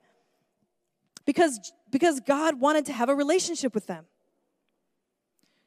Because, 1.25 1.73
because 1.91 2.21
God 2.21 2.61
wanted 2.61 2.87
to 2.87 2.93
have 2.93 3.09
a 3.09 3.15
relationship 3.15 3.75
with 3.75 3.87
them. 3.87 4.07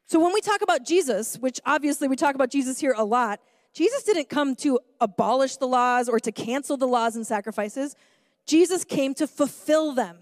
So 0.06 0.20
when 0.20 0.34
we 0.34 0.42
talk 0.42 0.62
about 0.62 0.86
Jesus, 0.86 1.38
which 1.38 1.60
obviously 1.66 2.08
we 2.08 2.16
talk 2.16 2.34
about 2.34 2.50
Jesus 2.50 2.80
here 2.80 2.96
a 2.98 3.06
lot, 3.06 3.40
Jesus 3.74 4.04
didn't 4.04 4.28
come 4.30 4.56
to 4.58 4.80
abolish 5.00 5.58
the 5.58 5.68
laws 5.68 6.10
or 6.10 6.20
to 6.20 6.32
cancel 6.32 6.78
the 6.78 6.88
laws 6.88 7.16
and 7.16 7.26
sacrifices. 7.28 7.96
Jesus 8.48 8.84
came 8.84 9.14
to 9.16 9.28
fulfill 9.28 9.94
them. 9.94 10.18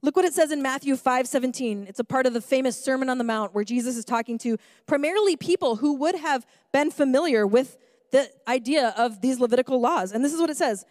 Look 0.00 0.14
what 0.14 0.24
it 0.24 0.32
says 0.32 0.52
in 0.52 0.62
Matthew 0.62 0.96
5 0.96 1.26
17. 1.26 1.86
It's 1.88 1.98
a 1.98 2.04
part 2.04 2.26
of 2.26 2.32
the 2.32 2.40
famous 2.40 2.82
Sermon 2.82 3.08
on 3.08 3.18
the 3.18 3.24
Mount 3.24 3.54
where 3.54 3.64
Jesus 3.64 3.96
is 3.96 4.04
talking 4.04 4.38
to 4.38 4.56
primarily 4.86 5.36
people 5.36 5.76
who 5.76 5.94
would 5.94 6.14
have 6.14 6.46
been 6.72 6.90
familiar 6.90 7.46
with 7.46 7.78
the 8.12 8.30
idea 8.46 8.94
of 8.96 9.20
these 9.20 9.40
Levitical 9.40 9.80
laws. 9.80 10.12
And 10.12 10.24
this 10.24 10.32
is 10.32 10.40
what 10.40 10.50
it 10.50 10.56
says 10.56 10.84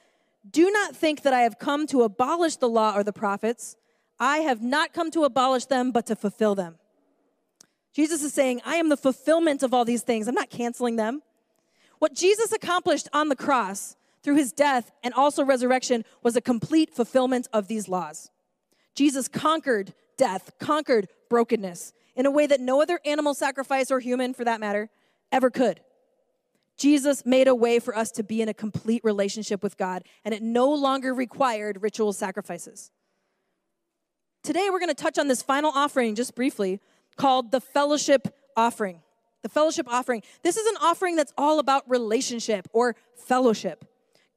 Do 0.49 0.69
not 0.69 0.95
think 0.95 1.21
that 1.21 1.33
I 1.33 1.41
have 1.41 1.57
come 1.57 1.87
to 1.87 2.03
abolish 2.03 2.57
the 2.57 2.69
law 2.69 2.93
or 2.95 3.03
the 3.03 3.13
prophets. 3.13 3.77
I 4.19 4.39
have 4.39 4.61
not 4.61 4.93
come 4.93 5.11
to 5.11 5.23
abolish 5.23 5.65
them, 5.65 5.91
but 5.91 6.07
to 6.07 6.15
fulfill 6.15 6.55
them. 6.55 6.77
Jesus 7.93 8.23
is 8.23 8.33
saying, 8.33 8.61
I 8.65 8.75
am 8.75 8.89
the 8.89 8.97
fulfillment 8.97 9.63
of 9.63 9.73
all 9.73 9.85
these 9.85 10.01
things. 10.01 10.27
I'm 10.27 10.35
not 10.35 10.49
canceling 10.49 10.97
them. 10.97 11.21
What 11.99 12.13
Jesus 12.13 12.51
accomplished 12.51 13.07
on 13.13 13.29
the 13.29 13.35
cross 13.35 13.95
through 14.21 14.35
his 14.35 14.51
death 14.51 14.91
and 15.03 15.13
also 15.13 15.43
resurrection 15.43 16.03
was 16.21 16.35
a 16.35 16.41
complete 16.41 16.93
fulfillment 16.93 17.47
of 17.53 17.67
these 17.67 17.87
laws. 17.87 18.29
Jesus 18.97 19.27
conquered 19.27 19.93
death, 20.17 20.49
conquered 20.59 21.07
brokenness 21.29 21.93
in 22.15 22.25
a 22.25 22.31
way 22.31 22.47
that 22.47 22.59
no 22.59 22.81
other 22.81 22.99
animal 23.05 23.35
sacrifice 23.35 23.91
or 23.91 23.99
human, 23.99 24.33
for 24.33 24.43
that 24.43 24.59
matter, 24.59 24.89
ever 25.31 25.51
could. 25.51 25.81
Jesus 26.77 27.23
made 27.23 27.47
a 27.47 27.53
way 27.53 27.77
for 27.77 27.95
us 27.95 28.09
to 28.13 28.23
be 28.23 28.41
in 28.41 28.49
a 28.49 28.55
complete 28.55 29.03
relationship 29.03 29.61
with 29.61 29.77
God, 29.77 30.03
and 30.25 30.33
it 30.33 30.41
no 30.41 30.73
longer 30.73 31.13
required 31.13 31.83
ritual 31.83 32.11
sacrifices. 32.11 32.89
Today, 34.41 34.69
we're 34.71 34.79
going 34.79 34.89
to 34.89 34.95
touch 34.95 35.19
on 35.19 35.27
this 35.27 35.43
final 35.43 35.71
offering 35.75 36.15
just 36.15 36.33
briefly 36.33 36.79
called 37.17 37.51
the 37.51 37.61
fellowship 37.61 38.35
offering. 38.55 39.01
The 39.43 39.49
fellowship 39.49 39.87
offering. 39.87 40.23
This 40.41 40.57
is 40.57 40.65
an 40.65 40.77
offering 40.81 41.15
that's 41.15 41.33
all 41.37 41.59
about 41.59 41.87
relationship 41.87 42.67
or 42.73 42.95
fellowship. 43.15 43.85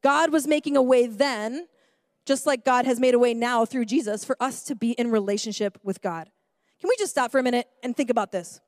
God 0.02 0.30
was 0.30 0.46
making 0.46 0.76
a 0.76 0.82
way 0.82 1.06
then, 1.06 1.66
just 2.26 2.46
like 2.46 2.64
God 2.64 2.86
has 2.86 3.00
made 3.00 3.14
a 3.14 3.18
way 3.18 3.34
now 3.34 3.64
through 3.64 3.86
Jesus, 3.86 4.24
for 4.24 4.36
us 4.40 4.62
to 4.64 4.74
be 4.74 4.92
in 4.92 5.10
relationship 5.10 5.78
with 5.82 6.00
God. 6.00 6.30
Can 6.80 6.88
we 6.88 6.96
just 6.96 7.10
stop 7.10 7.30
for 7.30 7.38
a 7.38 7.42
minute 7.42 7.68
and 7.82 7.96
think 7.96 8.10
about 8.10 8.32
this? 8.32 8.60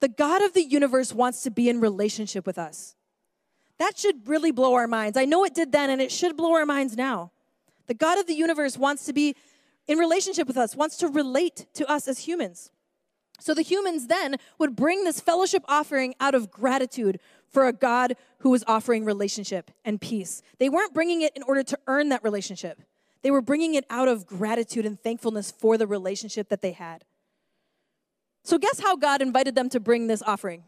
The 0.00 0.08
God 0.08 0.42
of 0.42 0.54
the 0.54 0.64
universe 0.64 1.12
wants 1.12 1.42
to 1.42 1.50
be 1.50 1.68
in 1.68 1.80
relationship 1.80 2.46
with 2.46 2.58
us. 2.58 2.96
That 3.78 3.98
should 3.98 4.28
really 4.28 4.50
blow 4.50 4.74
our 4.74 4.86
minds. 4.86 5.16
I 5.16 5.24
know 5.24 5.44
it 5.44 5.54
did 5.54 5.72
then, 5.72 5.90
and 5.90 6.00
it 6.00 6.12
should 6.12 6.36
blow 6.36 6.54
our 6.54 6.66
minds 6.66 6.96
now. 6.96 7.32
The 7.86 7.94
God 7.94 8.18
of 8.18 8.26
the 8.26 8.34
universe 8.34 8.76
wants 8.78 9.04
to 9.06 9.12
be 9.12 9.34
in 9.86 9.98
relationship 9.98 10.46
with 10.46 10.56
us, 10.56 10.76
wants 10.76 10.96
to 10.98 11.08
relate 11.08 11.66
to 11.74 11.90
us 11.90 12.06
as 12.06 12.20
humans. 12.20 12.70
So 13.40 13.54
the 13.54 13.62
humans 13.62 14.06
then 14.06 14.36
would 14.58 14.76
bring 14.76 15.04
this 15.04 15.20
fellowship 15.20 15.64
offering 15.66 16.14
out 16.20 16.34
of 16.34 16.50
gratitude 16.50 17.18
for 17.48 17.66
a 17.66 17.72
God 17.72 18.16
who 18.40 18.50
was 18.50 18.62
offering 18.66 19.04
relationship 19.04 19.70
and 19.84 20.00
peace. 20.00 20.42
They 20.58 20.68
weren't 20.68 20.94
bringing 20.94 21.22
it 21.22 21.32
in 21.34 21.42
order 21.42 21.62
to 21.62 21.78
earn 21.86 22.10
that 22.10 22.22
relationship, 22.22 22.82
they 23.22 23.30
were 23.30 23.42
bringing 23.42 23.74
it 23.74 23.84
out 23.90 24.08
of 24.08 24.26
gratitude 24.26 24.86
and 24.86 25.00
thankfulness 25.00 25.50
for 25.50 25.76
the 25.76 25.86
relationship 25.86 26.48
that 26.48 26.62
they 26.62 26.72
had. 26.72 27.04
So, 28.44 28.58
guess 28.58 28.80
how 28.80 28.96
God 28.96 29.20
invited 29.20 29.54
them 29.54 29.68
to 29.70 29.80
bring 29.80 30.06
this 30.06 30.22
offering? 30.22 30.64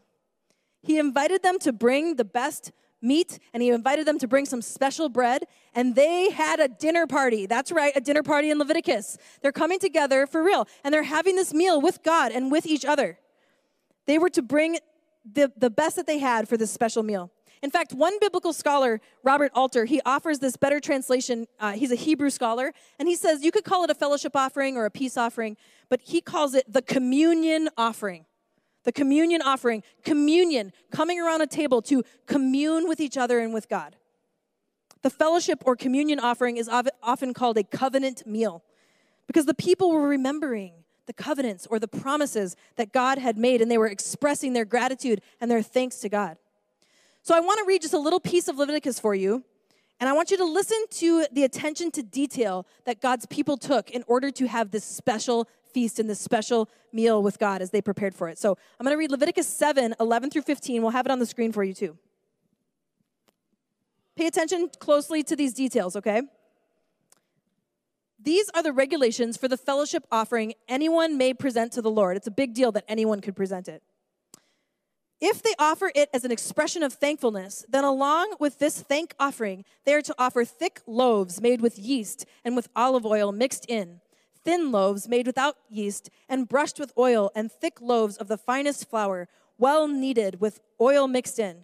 He 0.83 0.99
invited 0.99 1.41
them 1.41 1.59
to 1.59 1.73
bring 1.73 2.15
the 2.15 2.25
best 2.25 2.71
meat 3.03 3.39
and 3.53 3.61
he 3.61 3.69
invited 3.69 4.07
them 4.07 4.17
to 4.17 4.27
bring 4.27 4.45
some 4.45 4.61
special 4.61 5.09
bread 5.09 5.43
and 5.75 5.95
they 5.95 6.31
had 6.31 6.61
a 6.61 6.69
dinner 6.69 7.05
party 7.05 7.45
that's 7.45 7.69
right 7.69 7.91
a 7.97 7.99
dinner 7.99 8.23
party 8.23 8.49
in 8.49 8.57
leviticus 8.57 9.17
they're 9.41 9.51
coming 9.51 9.77
together 9.77 10.25
for 10.25 10.41
real 10.41 10.65
and 10.85 10.93
they're 10.93 11.03
having 11.03 11.35
this 11.35 11.53
meal 11.53 11.81
with 11.81 12.01
god 12.03 12.31
and 12.31 12.49
with 12.49 12.65
each 12.65 12.85
other 12.85 13.19
they 14.07 14.17
were 14.17 14.29
to 14.29 14.41
bring 14.41 14.77
the, 15.29 15.51
the 15.57 15.69
best 15.69 15.97
that 15.97 16.07
they 16.07 16.17
had 16.17 16.47
for 16.47 16.55
this 16.55 16.71
special 16.71 17.03
meal 17.03 17.29
in 17.63 17.71
fact 17.71 17.93
one 17.93 18.13
biblical 18.19 18.53
scholar 18.53 19.01
robert 19.23 19.51
alter 19.55 19.85
he 19.85 19.99
offers 20.05 20.37
this 20.37 20.55
better 20.55 20.79
translation 20.79 21.47
uh, 21.59 21.71
he's 21.71 21.91
a 21.91 21.95
hebrew 21.95 22.29
scholar 22.29 22.71
and 22.99 23.07
he 23.07 23.15
says 23.15 23.43
you 23.43 23.51
could 23.51 23.63
call 23.63 23.83
it 23.83 23.89
a 23.89 23.95
fellowship 23.95 24.35
offering 24.35 24.77
or 24.77 24.85
a 24.85 24.91
peace 24.91 25.17
offering 25.17 25.57
but 25.89 25.99
he 26.03 26.21
calls 26.21 26.53
it 26.53 26.71
the 26.71 26.81
communion 26.81 27.69
offering 27.77 28.25
the 28.83 28.91
communion 28.91 29.41
offering, 29.41 29.83
communion, 30.03 30.73
coming 30.91 31.19
around 31.19 31.41
a 31.41 31.47
table 31.47 31.81
to 31.83 32.03
commune 32.27 32.87
with 32.87 32.99
each 32.99 33.17
other 33.17 33.39
and 33.39 33.53
with 33.53 33.69
God. 33.69 33.95
The 35.01 35.09
fellowship 35.09 35.63
or 35.65 35.75
communion 35.75 36.19
offering 36.19 36.57
is 36.57 36.69
often 36.69 37.33
called 37.33 37.57
a 37.57 37.63
covenant 37.63 38.25
meal 38.25 38.63
because 39.27 39.45
the 39.45 39.53
people 39.53 39.91
were 39.91 40.07
remembering 40.07 40.73
the 41.05 41.13
covenants 41.13 41.67
or 41.69 41.79
the 41.79 41.87
promises 41.87 42.55
that 42.77 42.93
God 42.93 43.17
had 43.17 43.37
made 43.37 43.61
and 43.61 43.69
they 43.69 43.77
were 43.77 43.87
expressing 43.87 44.53
their 44.53 44.65
gratitude 44.65 45.21
and 45.41 45.51
their 45.51 45.61
thanks 45.61 45.97
to 45.99 46.09
God. 46.09 46.37
So 47.23 47.33
I 47.33 47.39
want 47.39 47.57
to 47.59 47.65
read 47.65 47.81
just 47.81 47.93
a 47.93 47.99
little 47.99 48.19
piece 48.19 48.49
of 48.49 48.57
Leviticus 48.57 48.99
for 48.99 49.15
you. 49.15 49.43
And 49.99 50.09
I 50.09 50.13
want 50.13 50.29
you 50.29 50.37
to 50.37 50.43
listen 50.43 50.77
to 50.91 51.25
the 51.31 51.45
attention 51.45 51.89
to 51.91 52.03
detail 52.03 52.67
that 52.83 52.99
God's 52.99 53.25
people 53.27 53.55
took 53.55 53.89
in 53.91 54.03
order 54.07 54.29
to 54.31 54.47
have 54.47 54.71
this 54.71 54.83
special 54.83 55.47
feast 55.73 55.99
and 55.99 56.09
this 56.09 56.19
special 56.19 56.69
meal 56.91 57.23
with 57.23 57.39
God 57.39 57.61
as 57.61 57.71
they 57.71 57.81
prepared 57.81 58.13
for 58.13 58.27
it. 58.27 58.37
So 58.37 58.57
I'm 58.77 58.83
going 58.83 58.93
to 58.93 58.97
read 58.97 59.11
Leviticus 59.11 59.47
7 59.47 59.95
11 59.99 60.29
through 60.29 60.41
15. 60.41 60.81
We'll 60.81 60.91
have 60.91 61.05
it 61.05 61.11
on 61.11 61.19
the 61.19 61.25
screen 61.25 61.53
for 61.53 61.63
you 61.63 61.73
too. 61.73 61.97
Pay 64.17 64.27
attention 64.27 64.69
closely 64.79 65.23
to 65.23 65.35
these 65.35 65.53
details, 65.53 65.95
okay? 65.95 66.21
These 68.19 68.49
are 68.53 68.61
the 68.61 68.73
regulations 68.73 69.37
for 69.37 69.47
the 69.47 69.57
fellowship 69.57 70.05
offering 70.11 70.53
anyone 70.67 71.17
may 71.17 71.33
present 71.33 71.71
to 71.73 71.81
the 71.81 71.89
Lord. 71.89 72.17
It's 72.17 72.27
a 72.27 72.31
big 72.31 72.53
deal 72.53 72.73
that 72.73 72.83
anyone 72.89 73.21
could 73.21 73.35
present 73.35 73.69
it. 73.69 73.81
If 75.25 75.41
they 75.41 75.53
offer 75.57 75.89
it 75.95 76.09
as 76.13 76.25
an 76.25 76.33
expression 76.33 76.83
of 76.83 76.91
thankfulness, 76.91 77.65
then 77.69 77.85
along 77.85 78.35
with 78.41 78.59
this 78.59 78.81
thank 78.81 79.15
offering, 79.17 79.63
they 79.85 79.93
are 79.93 80.01
to 80.01 80.15
offer 80.19 80.43
thick 80.43 80.81
loaves 80.85 81.39
made 81.39 81.61
with 81.61 81.79
yeast 81.79 82.25
and 82.43 82.57
with 82.57 82.67
olive 82.75 83.05
oil 83.05 83.31
mixed 83.31 83.65
in 83.69 84.01
thin 84.43 84.71
loaves 84.71 85.07
made 85.07 85.25
without 85.25 85.57
yeast 85.69 86.09
and 86.29 86.47
brushed 86.47 86.79
with 86.79 86.93
oil, 86.97 87.31
and 87.35 87.51
thick 87.51 87.81
loaves 87.81 88.17
of 88.17 88.27
the 88.27 88.37
finest 88.37 88.89
flour, 88.89 89.27
well 89.57 89.87
kneaded 89.87 90.39
with 90.39 90.59
oil 90.81 91.07
mixed 91.07 91.39
in. 91.39 91.63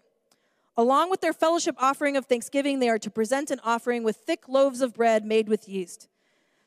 Along 0.78 1.10
with 1.10 1.22
their 1.22 1.34
fellowship 1.34 1.76
offering 1.78 2.16
of 2.16 2.26
thanksgiving, 2.26 2.80
they 2.80 2.90
are 2.90 3.00
to 3.00 3.10
present 3.10 3.52
an 3.52 3.60
offering 3.64 4.04
with 4.04 4.16
thick 4.16 4.48
loaves 4.48 4.82
of 4.82 4.94
bread 4.94 5.26
made 5.26 5.50
with 5.50 5.68
yeast. 5.68 6.08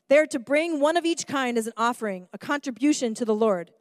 They 0.07 0.17
are 0.17 0.27
to 0.27 0.39
bring 0.39 0.79
one 0.79 0.97
of 0.97 1.05
each 1.05 1.25
kind 1.25 1.57
as 1.57 1.65
an 1.65 1.73
offering, 1.77 2.27
a 2.31 2.37
contribution 2.37 3.15
to 3.15 3.25
the 3.25 3.33
Lord. 3.33 3.71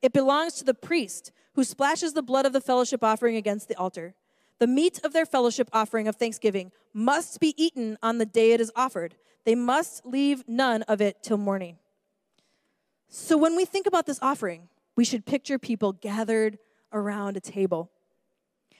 It 0.00 0.12
belongs 0.12 0.54
to 0.54 0.64
the 0.64 0.74
priest 0.74 1.30
who 1.54 1.64
splashes 1.64 2.12
the 2.12 2.22
blood 2.22 2.46
of 2.46 2.52
the 2.52 2.60
fellowship 2.60 3.02
offering 3.02 3.36
against 3.36 3.68
the 3.68 3.76
altar. 3.76 4.14
The 4.58 4.66
meat 4.66 5.00
of 5.04 5.12
their 5.12 5.26
fellowship 5.26 5.68
offering 5.72 6.08
of 6.08 6.16
thanksgiving 6.16 6.72
must 6.94 7.40
be 7.40 7.54
eaten 7.62 7.98
on 8.02 8.18
the 8.18 8.26
day 8.26 8.52
it 8.52 8.60
is 8.60 8.70
offered. 8.76 9.16
They 9.44 9.54
must 9.54 10.06
leave 10.06 10.44
none 10.46 10.82
of 10.82 11.00
it 11.00 11.22
till 11.22 11.36
morning. 11.36 11.78
So 13.08 13.36
when 13.36 13.56
we 13.56 13.64
think 13.64 13.86
about 13.86 14.06
this 14.06 14.18
offering, 14.22 14.68
we 14.96 15.04
should 15.04 15.26
picture 15.26 15.58
people 15.58 15.92
gathered 15.92 16.58
around 16.92 17.36
a 17.36 17.40
table. 17.40 17.90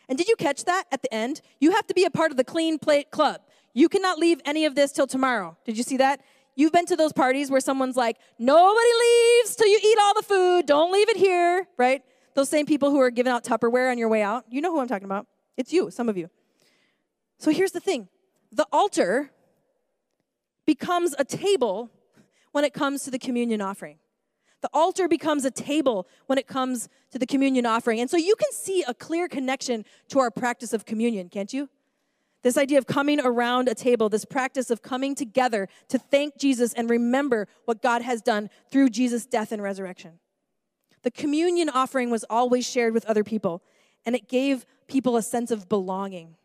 And 0.09 0.17
did 0.19 0.29
you 0.29 0.37
catch 0.37 0.65
that 0.65 0.85
at 0.93 1.03
the 1.03 1.13
end? 1.13 1.41
You 1.61 1.73
have 1.73 1.87
to 1.89 1.95
be 1.95 2.05
a 2.05 2.11
part 2.11 2.31
of 2.31 2.37
the 2.37 2.45
clean 2.45 2.79
plate 2.79 3.11
club. 3.11 3.41
You 3.75 3.89
cannot 3.89 4.19
leave 4.19 4.41
any 4.45 4.65
of 4.67 4.75
this 4.75 4.93
till 4.93 5.07
tomorrow. 5.07 5.57
Did 5.65 5.77
you 5.77 5.83
see 5.83 5.97
that? 5.97 6.21
You've 6.55 6.73
been 6.73 6.87
to 6.87 6.97
those 6.97 7.13
parties 7.13 7.51
where 7.51 7.61
someone's 7.61 7.97
like, 7.97 8.19
nobody 8.39 8.91
leaves 9.01 9.57
till 9.57 9.69
you 9.69 9.81
eat 9.83 9.99
all 10.01 10.15
the 10.15 10.23
food. 10.23 10.67
Don't 10.67 10.93
leave 10.93 11.09
it 11.09 11.17
here, 11.17 11.67
right? 11.79 12.03
Those 12.35 12.49
same 12.49 12.67
people 12.67 12.91
who 12.91 13.01
are 13.01 13.11
giving 13.11 13.33
out 13.33 13.45
Tupperware 13.45 13.91
on 13.91 13.99
your 13.99 14.09
way 14.09 14.23
out. 14.23 14.45
You 14.49 14.61
know 14.61 14.73
who 14.73 14.81
I'm 14.81 14.89
talking 14.89 15.05
about. 15.05 15.27
It's 15.57 15.73
you, 15.73 15.91
some 15.91 16.09
of 16.09 16.17
you. 16.17 16.31
So 17.39 17.51
here's 17.51 17.73
the 17.73 17.81
thing 17.81 18.09
the 18.51 18.67
altar 18.73 19.31
becomes 20.65 21.15
a 21.19 21.25
table 21.25 21.91
when 22.53 22.65
it 22.65 22.73
comes 22.73 23.03
to 23.05 23.11
the 23.11 23.19
communion 23.19 23.61
offering. 23.61 23.99
The 24.61 24.71
altar 24.73 25.09
becomes 25.09 25.45
a 25.45 25.51
table 25.51 26.07
when 26.27 26.39
it 26.39 26.47
comes 26.47 26.89
to 27.11 27.19
the 27.19 27.27
communion 27.27 27.67
offering. 27.67 28.01
And 28.01 28.09
so 28.09 28.17
you 28.17 28.37
can 28.37 28.53
see 28.53 28.85
a 28.87 28.95
clear 28.95 29.27
connection 29.27 29.85
to 30.09 30.21
our 30.21 30.31
practice 30.31 30.73
of 30.73 30.85
communion, 30.85 31.29
can't 31.29 31.53
you? 31.53 31.69
This 32.43 32.57
idea 32.57 32.79
of 32.79 32.87
coming 32.87 33.21
around 33.21 33.69
a 33.69 33.75
table, 33.75 34.09
this 34.09 34.25
practice 34.25 34.71
of 34.71 34.83
coming 34.83 35.15
together 35.15 35.69
to 35.89 35.99
thank 35.99 36.39
Jesus 36.39 36.73
and 36.75 36.89
remember 36.89 37.49
what 37.65 37.83
God 37.83 38.03
has 38.03 38.21
done 38.21 38.51
through 38.71 38.91
Jesus' 38.91 39.27
death 39.27 39.53
and 39.53 39.63
resurrection. 39.63 40.19
The 41.03 41.11
communion 41.11 41.69
offering 41.69 42.11
was 42.11 42.25
always 42.31 42.69
shared 42.69 42.95
with 42.95 43.05
other 43.07 43.25
people, 43.25 43.63
and 44.07 44.15
it 44.15 44.29
gave 44.29 44.67
people 44.87 45.17
a 45.17 45.23
sense 45.23 45.51
of 45.51 45.69
belonging. 45.69 46.37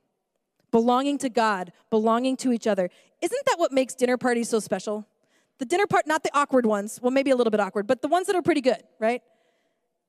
Belonging 0.71 1.17
to 1.19 1.29
God, 1.29 1.71
belonging 1.89 2.37
to 2.37 2.51
each 2.51 2.67
other. 2.67 2.89
Isn't 3.21 3.45
that 3.45 3.59
what 3.59 3.71
makes 3.71 3.95
dinner 3.95 4.17
parties 4.17 4.49
so 4.49 4.59
special? 4.59 5.07
The 5.59 5.65
dinner 5.65 5.87
part, 5.87 6.07
not 6.07 6.23
the 6.23 6.31
awkward 6.37 6.65
ones, 6.65 6.99
well, 7.01 7.11
maybe 7.11 7.31
a 7.31 7.35
little 7.35 7.51
bit 7.51 7.59
awkward, 7.59 7.87
but 7.87 8.01
the 8.01 8.07
ones 8.07 8.27
that 8.27 8.35
are 8.35 8.41
pretty 8.41 8.61
good, 8.61 8.83
right? 8.99 9.21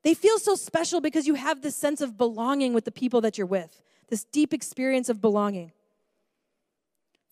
They 0.02 0.14
feel 0.14 0.38
so 0.38 0.54
special 0.54 1.00
because 1.00 1.26
you 1.26 1.34
have 1.34 1.62
this 1.62 1.76
sense 1.76 2.00
of 2.00 2.16
belonging 2.16 2.72
with 2.74 2.84
the 2.84 2.92
people 2.92 3.20
that 3.22 3.38
you're 3.38 3.46
with, 3.46 3.82
this 4.08 4.24
deep 4.24 4.52
experience 4.52 5.08
of 5.08 5.20
belonging. 5.20 5.72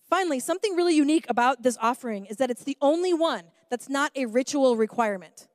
Finally, 0.08 0.40
something 0.40 0.74
really 0.76 0.94
unique 0.94 1.26
about 1.28 1.62
this 1.62 1.76
offering 1.80 2.26
is 2.26 2.36
that 2.36 2.50
it's 2.50 2.64
the 2.64 2.76
only 2.80 3.12
one 3.12 3.42
that's 3.70 3.88
not 3.88 4.12
a 4.14 4.26
ritual 4.26 4.76
requirement. 4.76 5.48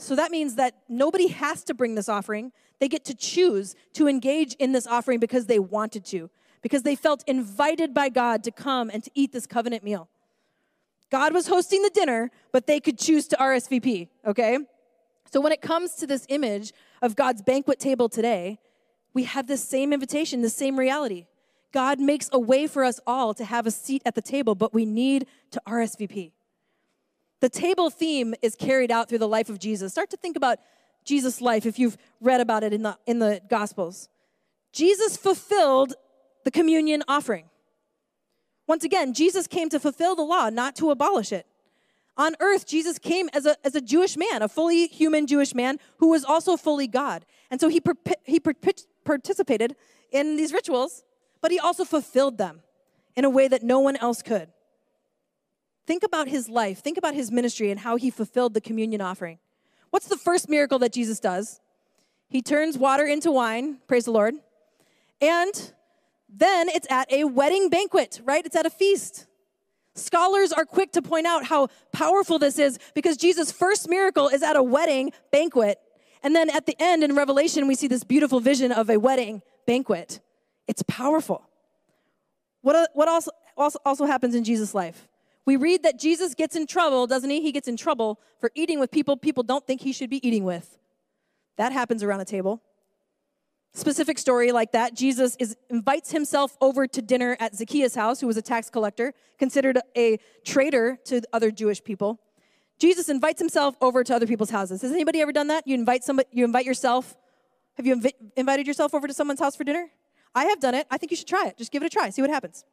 So 0.00 0.16
that 0.16 0.30
means 0.30 0.54
that 0.54 0.76
nobody 0.88 1.28
has 1.28 1.62
to 1.64 1.74
bring 1.74 1.94
this 1.94 2.08
offering. 2.08 2.52
They 2.78 2.88
get 2.88 3.04
to 3.04 3.14
choose 3.14 3.76
to 3.92 4.08
engage 4.08 4.54
in 4.54 4.72
this 4.72 4.86
offering 4.86 5.20
because 5.20 5.44
they 5.44 5.58
wanted 5.58 6.06
to, 6.06 6.30
because 6.62 6.84
they 6.84 6.96
felt 6.96 7.22
invited 7.26 7.92
by 7.92 8.08
God 8.08 8.42
to 8.44 8.50
come 8.50 8.90
and 8.90 9.04
to 9.04 9.10
eat 9.14 9.32
this 9.32 9.46
covenant 9.46 9.84
meal. 9.84 10.08
God 11.10 11.34
was 11.34 11.48
hosting 11.48 11.82
the 11.82 11.90
dinner, 11.90 12.30
but 12.50 12.66
they 12.66 12.80
could 12.80 12.98
choose 12.98 13.28
to 13.28 13.36
RSVP, 13.36 14.08
okay? 14.26 14.58
So 15.30 15.38
when 15.38 15.52
it 15.52 15.60
comes 15.60 15.96
to 15.96 16.06
this 16.06 16.24
image 16.30 16.72
of 17.02 17.14
God's 17.14 17.42
banquet 17.42 17.78
table 17.78 18.08
today, 18.08 18.58
we 19.12 19.24
have 19.24 19.48
this 19.48 19.62
same 19.62 19.92
invitation, 19.92 20.40
the 20.40 20.48
same 20.48 20.78
reality. 20.78 21.26
God 21.72 22.00
makes 22.00 22.30
a 22.32 22.38
way 22.38 22.66
for 22.66 22.84
us 22.84 23.00
all 23.06 23.34
to 23.34 23.44
have 23.44 23.66
a 23.66 23.70
seat 23.70 24.00
at 24.06 24.14
the 24.14 24.22
table, 24.22 24.54
but 24.54 24.72
we 24.72 24.86
need 24.86 25.26
to 25.50 25.60
RSVP. 25.66 26.32
The 27.40 27.48
table 27.48 27.90
theme 27.90 28.34
is 28.42 28.54
carried 28.54 28.90
out 28.90 29.08
through 29.08 29.18
the 29.18 29.28
life 29.28 29.48
of 29.48 29.58
Jesus. 29.58 29.92
Start 29.92 30.10
to 30.10 30.16
think 30.16 30.36
about 30.36 30.58
Jesus' 31.04 31.40
life 31.40 31.66
if 31.66 31.78
you've 31.78 31.96
read 32.20 32.40
about 32.40 32.62
it 32.62 32.72
in 32.72 32.82
the, 32.82 32.98
in 33.06 33.18
the 33.18 33.40
Gospels. 33.48 34.08
Jesus 34.72 35.16
fulfilled 35.16 35.94
the 36.44 36.50
communion 36.50 37.02
offering. 37.08 37.46
Once 38.66 38.84
again, 38.84 39.14
Jesus 39.14 39.46
came 39.46 39.68
to 39.70 39.80
fulfill 39.80 40.14
the 40.14 40.22
law, 40.22 40.48
not 40.48 40.76
to 40.76 40.90
abolish 40.90 41.32
it. 41.32 41.46
On 42.16 42.34
earth, 42.40 42.66
Jesus 42.66 42.98
came 42.98 43.30
as 43.32 43.46
a, 43.46 43.56
as 43.64 43.74
a 43.74 43.80
Jewish 43.80 44.16
man, 44.16 44.42
a 44.42 44.48
fully 44.48 44.86
human 44.88 45.26
Jewish 45.26 45.54
man 45.54 45.78
who 45.96 46.10
was 46.10 46.24
also 46.24 46.56
fully 46.56 46.86
God. 46.86 47.24
And 47.50 47.60
so 47.60 47.68
he, 47.68 47.80
he 48.24 48.38
participated 49.04 49.74
in 50.12 50.36
these 50.36 50.52
rituals 50.52 51.04
but 51.40 51.50
he 51.50 51.58
also 51.58 51.84
fulfilled 51.84 52.38
them 52.38 52.60
in 53.16 53.24
a 53.24 53.30
way 53.30 53.48
that 53.48 53.62
no 53.62 53.80
one 53.80 53.96
else 53.96 54.22
could. 54.22 54.48
Think 55.86 56.02
about 56.02 56.28
his 56.28 56.48
life, 56.48 56.82
think 56.82 56.98
about 56.98 57.14
his 57.14 57.30
ministry 57.30 57.70
and 57.70 57.80
how 57.80 57.96
he 57.96 58.10
fulfilled 58.10 58.54
the 58.54 58.60
communion 58.60 59.00
offering. 59.00 59.38
What's 59.90 60.06
the 60.06 60.16
first 60.16 60.48
miracle 60.48 60.78
that 60.80 60.92
Jesus 60.92 61.18
does? 61.20 61.60
He 62.28 62.42
turns 62.42 62.78
water 62.78 63.06
into 63.06 63.32
wine, 63.32 63.78
praise 63.88 64.04
the 64.04 64.12
Lord. 64.12 64.34
And 65.20 65.72
then 66.28 66.68
it's 66.68 66.86
at 66.90 67.10
a 67.12 67.24
wedding 67.24 67.68
banquet, 67.68 68.20
right? 68.24 68.44
It's 68.46 68.54
at 68.54 68.66
a 68.66 68.70
feast. 68.70 69.26
Scholars 69.96 70.52
are 70.52 70.64
quick 70.64 70.92
to 70.92 71.02
point 71.02 71.26
out 71.26 71.44
how 71.44 71.68
powerful 71.92 72.38
this 72.38 72.58
is 72.58 72.78
because 72.94 73.16
Jesus' 73.16 73.50
first 73.50 73.88
miracle 73.88 74.28
is 74.28 74.42
at 74.42 74.54
a 74.54 74.62
wedding 74.62 75.12
banquet. 75.32 75.78
And 76.22 76.36
then 76.36 76.48
at 76.50 76.66
the 76.66 76.76
end 76.78 77.02
in 77.02 77.16
Revelation, 77.16 77.66
we 77.66 77.74
see 77.74 77.88
this 77.88 78.04
beautiful 78.04 78.38
vision 78.38 78.70
of 78.70 78.88
a 78.88 78.98
wedding 78.98 79.42
banquet. 79.66 80.20
It's 80.68 80.82
powerful. 80.84 81.48
What, 82.62 82.76
uh, 82.76 82.86
what 82.94 83.08
also, 83.08 83.30
also, 83.56 83.78
also 83.84 84.04
happens 84.04 84.34
in 84.34 84.44
Jesus' 84.44 84.74
life? 84.74 85.08
We 85.46 85.56
read 85.56 85.82
that 85.82 85.98
Jesus 85.98 86.34
gets 86.34 86.54
in 86.54 86.66
trouble, 86.66 87.06
doesn't 87.06 87.30
he? 87.30 87.40
He 87.40 87.52
gets 87.52 87.68
in 87.68 87.76
trouble 87.76 88.20
for 88.38 88.50
eating 88.54 88.78
with 88.78 88.90
people 88.90 89.16
people 89.16 89.42
don't 89.42 89.66
think 89.66 89.80
he 89.80 89.92
should 89.92 90.10
be 90.10 90.26
eating 90.26 90.44
with. 90.44 90.78
That 91.56 91.72
happens 91.72 92.02
around 92.02 92.20
a 92.20 92.24
table. 92.24 92.62
Specific 93.72 94.18
story 94.18 94.50
like 94.50 94.72
that 94.72 94.94
Jesus 94.94 95.36
is, 95.38 95.56
invites 95.68 96.10
himself 96.10 96.56
over 96.60 96.88
to 96.88 97.00
dinner 97.00 97.36
at 97.38 97.54
Zacchaeus' 97.54 97.94
house, 97.94 98.20
who 98.20 98.26
was 98.26 98.36
a 98.36 98.42
tax 98.42 98.68
collector, 98.68 99.14
considered 99.38 99.78
a 99.96 100.18
traitor 100.44 100.98
to 101.04 101.22
other 101.32 101.50
Jewish 101.50 101.82
people. 101.82 102.20
Jesus 102.78 103.08
invites 103.08 103.38
himself 103.38 103.76
over 103.80 104.02
to 104.02 104.14
other 104.14 104.26
people's 104.26 104.50
houses. 104.50 104.82
Has 104.82 104.90
anybody 104.90 105.20
ever 105.20 105.32
done 105.32 105.48
that? 105.48 105.66
You 105.68 105.74
invite 105.74 106.02
somebody, 106.02 106.28
you 106.32 106.44
invite 106.44 106.64
yourself. 106.64 107.14
Have 107.74 107.86
you 107.86 107.94
inv- 107.94 108.14
invited 108.36 108.66
yourself 108.66 108.94
over 108.94 109.06
to 109.06 109.14
someone's 109.14 109.40
house 109.40 109.54
for 109.54 109.64
dinner? 109.64 109.88
I 110.34 110.46
have 110.46 110.60
done 110.60 110.74
it. 110.74 110.86
I 110.90 110.98
think 110.98 111.12
you 111.12 111.16
should 111.16 111.28
try 111.28 111.46
it. 111.46 111.56
Just 111.56 111.70
give 111.70 111.82
it 111.82 111.86
a 111.86 111.90
try, 111.90 112.10
see 112.10 112.22
what 112.22 112.30
happens. 112.30 112.64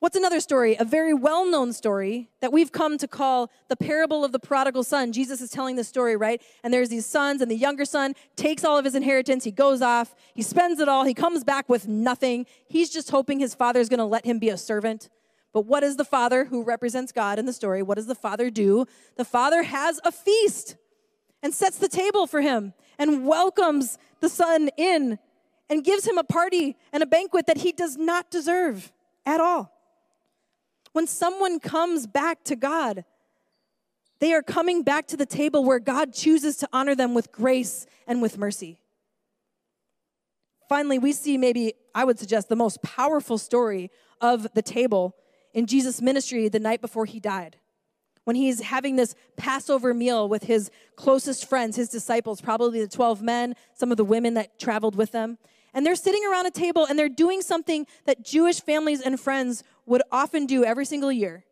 What's 0.00 0.16
another 0.16 0.40
story? 0.40 0.76
A 0.78 0.84
very 0.86 1.12
well 1.12 1.44
known 1.44 1.74
story 1.74 2.30
that 2.40 2.54
we've 2.54 2.72
come 2.72 2.96
to 2.96 3.06
call 3.06 3.50
the 3.68 3.76
parable 3.76 4.24
of 4.24 4.32
the 4.32 4.38
prodigal 4.38 4.82
son. 4.82 5.12
Jesus 5.12 5.42
is 5.42 5.50
telling 5.50 5.76
this 5.76 5.88
story, 5.88 6.16
right? 6.16 6.40
And 6.64 6.72
there's 6.72 6.88
these 6.88 7.04
sons, 7.04 7.42
and 7.42 7.50
the 7.50 7.56
younger 7.56 7.84
son 7.84 8.14
takes 8.34 8.64
all 8.64 8.78
of 8.78 8.86
his 8.86 8.94
inheritance. 8.94 9.44
He 9.44 9.50
goes 9.50 9.82
off, 9.82 10.14
he 10.34 10.40
spends 10.40 10.80
it 10.80 10.88
all, 10.88 11.04
he 11.04 11.12
comes 11.12 11.44
back 11.44 11.68
with 11.68 11.86
nothing. 11.86 12.46
He's 12.66 12.88
just 12.88 13.10
hoping 13.10 13.40
his 13.40 13.54
father 13.54 13.78
is 13.78 13.90
going 13.90 13.98
to 13.98 14.06
let 14.06 14.24
him 14.24 14.38
be 14.38 14.48
a 14.48 14.56
servant. 14.56 15.10
But 15.52 15.66
what 15.66 15.80
does 15.80 15.96
the 15.96 16.04
father, 16.06 16.46
who 16.46 16.62
represents 16.62 17.12
God 17.12 17.38
in 17.38 17.44
the 17.44 17.52
story, 17.52 17.82
what 17.82 17.96
does 17.96 18.06
the 18.06 18.14
father 18.14 18.48
do? 18.48 18.86
The 19.16 19.24
father 19.26 19.64
has 19.64 20.00
a 20.02 20.10
feast 20.10 20.76
and 21.42 21.52
sets 21.52 21.76
the 21.76 21.88
table 21.88 22.26
for 22.26 22.40
him 22.40 22.72
and 22.98 23.26
welcomes 23.26 23.98
the 24.20 24.30
son 24.30 24.70
in 24.78 25.18
and 25.68 25.84
gives 25.84 26.08
him 26.08 26.16
a 26.16 26.24
party 26.24 26.78
and 26.90 27.02
a 27.02 27.06
banquet 27.06 27.46
that 27.48 27.58
he 27.58 27.72
does 27.72 27.98
not 27.98 28.30
deserve 28.30 28.92
at 29.26 29.42
all. 29.42 29.76
When 30.92 31.06
someone 31.06 31.60
comes 31.60 32.06
back 32.06 32.42
to 32.44 32.56
God, 32.56 33.04
they 34.18 34.32
are 34.32 34.42
coming 34.42 34.82
back 34.82 35.06
to 35.08 35.16
the 35.16 35.26
table 35.26 35.64
where 35.64 35.78
God 35.78 36.12
chooses 36.12 36.56
to 36.58 36.68
honor 36.72 36.94
them 36.94 37.14
with 37.14 37.32
grace 37.32 37.86
and 38.06 38.20
with 38.20 38.36
mercy. 38.38 38.80
Finally, 40.68 40.98
we 40.98 41.12
see 41.12 41.36
maybe, 41.36 41.74
I 41.94 42.04
would 42.04 42.18
suggest, 42.18 42.48
the 42.48 42.56
most 42.56 42.82
powerful 42.82 43.38
story 43.38 43.90
of 44.20 44.46
the 44.54 44.62
table 44.62 45.16
in 45.52 45.66
Jesus' 45.66 46.00
ministry 46.00 46.48
the 46.48 46.60
night 46.60 46.80
before 46.80 47.06
he 47.06 47.18
died. 47.18 47.56
When 48.24 48.36
he's 48.36 48.60
having 48.60 48.96
this 48.96 49.14
Passover 49.36 49.94
meal 49.94 50.28
with 50.28 50.44
his 50.44 50.70
closest 50.94 51.48
friends, 51.48 51.76
his 51.76 51.88
disciples, 51.88 52.40
probably 52.40 52.80
the 52.80 52.88
12 52.88 53.22
men, 53.22 53.56
some 53.74 53.90
of 53.90 53.96
the 53.96 54.04
women 54.04 54.34
that 54.34 54.58
traveled 54.58 54.94
with 54.94 55.10
them. 55.10 55.38
And 55.72 55.86
they're 55.86 55.96
sitting 55.96 56.22
around 56.30 56.46
a 56.46 56.50
table 56.50 56.86
and 56.86 56.98
they're 56.98 57.08
doing 57.08 57.42
something 57.42 57.86
that 58.04 58.24
Jewish 58.24 58.60
families 58.60 59.00
and 59.00 59.18
friends 59.18 59.62
would 59.86 60.02
often 60.10 60.46
do 60.46 60.64
every 60.64 60.84
single 60.84 61.12
year. 61.12 61.44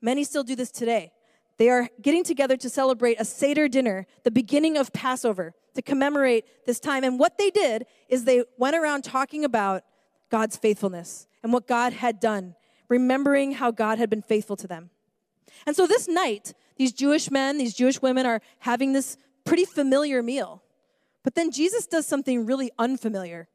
Many 0.00 0.24
still 0.24 0.44
do 0.44 0.54
this 0.54 0.70
today. 0.70 1.12
They 1.58 1.70
are 1.70 1.88
getting 2.00 2.22
together 2.22 2.56
to 2.56 2.70
celebrate 2.70 3.20
a 3.20 3.24
Seder 3.24 3.68
dinner, 3.68 4.06
the 4.22 4.30
beginning 4.30 4.76
of 4.76 4.92
Passover, 4.92 5.54
to 5.74 5.82
commemorate 5.82 6.44
this 6.66 6.78
time. 6.78 7.02
And 7.02 7.18
what 7.18 7.36
they 7.36 7.50
did 7.50 7.86
is 8.08 8.24
they 8.24 8.44
went 8.56 8.76
around 8.76 9.02
talking 9.02 9.44
about 9.44 9.82
God's 10.30 10.56
faithfulness 10.56 11.26
and 11.42 11.52
what 11.52 11.66
God 11.66 11.92
had 11.94 12.20
done, 12.20 12.54
remembering 12.88 13.52
how 13.52 13.72
God 13.72 13.98
had 13.98 14.08
been 14.08 14.22
faithful 14.22 14.56
to 14.56 14.68
them. 14.68 14.90
And 15.66 15.74
so 15.74 15.86
this 15.86 16.06
night, 16.06 16.54
these 16.76 16.92
Jewish 16.92 17.30
men, 17.30 17.58
these 17.58 17.74
Jewish 17.74 18.00
women 18.00 18.24
are 18.24 18.40
having 18.60 18.92
this 18.92 19.16
pretty 19.44 19.64
familiar 19.64 20.22
meal. 20.22 20.62
But 21.24 21.34
then 21.34 21.50
Jesus 21.50 21.86
does 21.86 22.06
something 22.06 22.46
really 22.46 22.70
unfamiliar. 22.78 23.48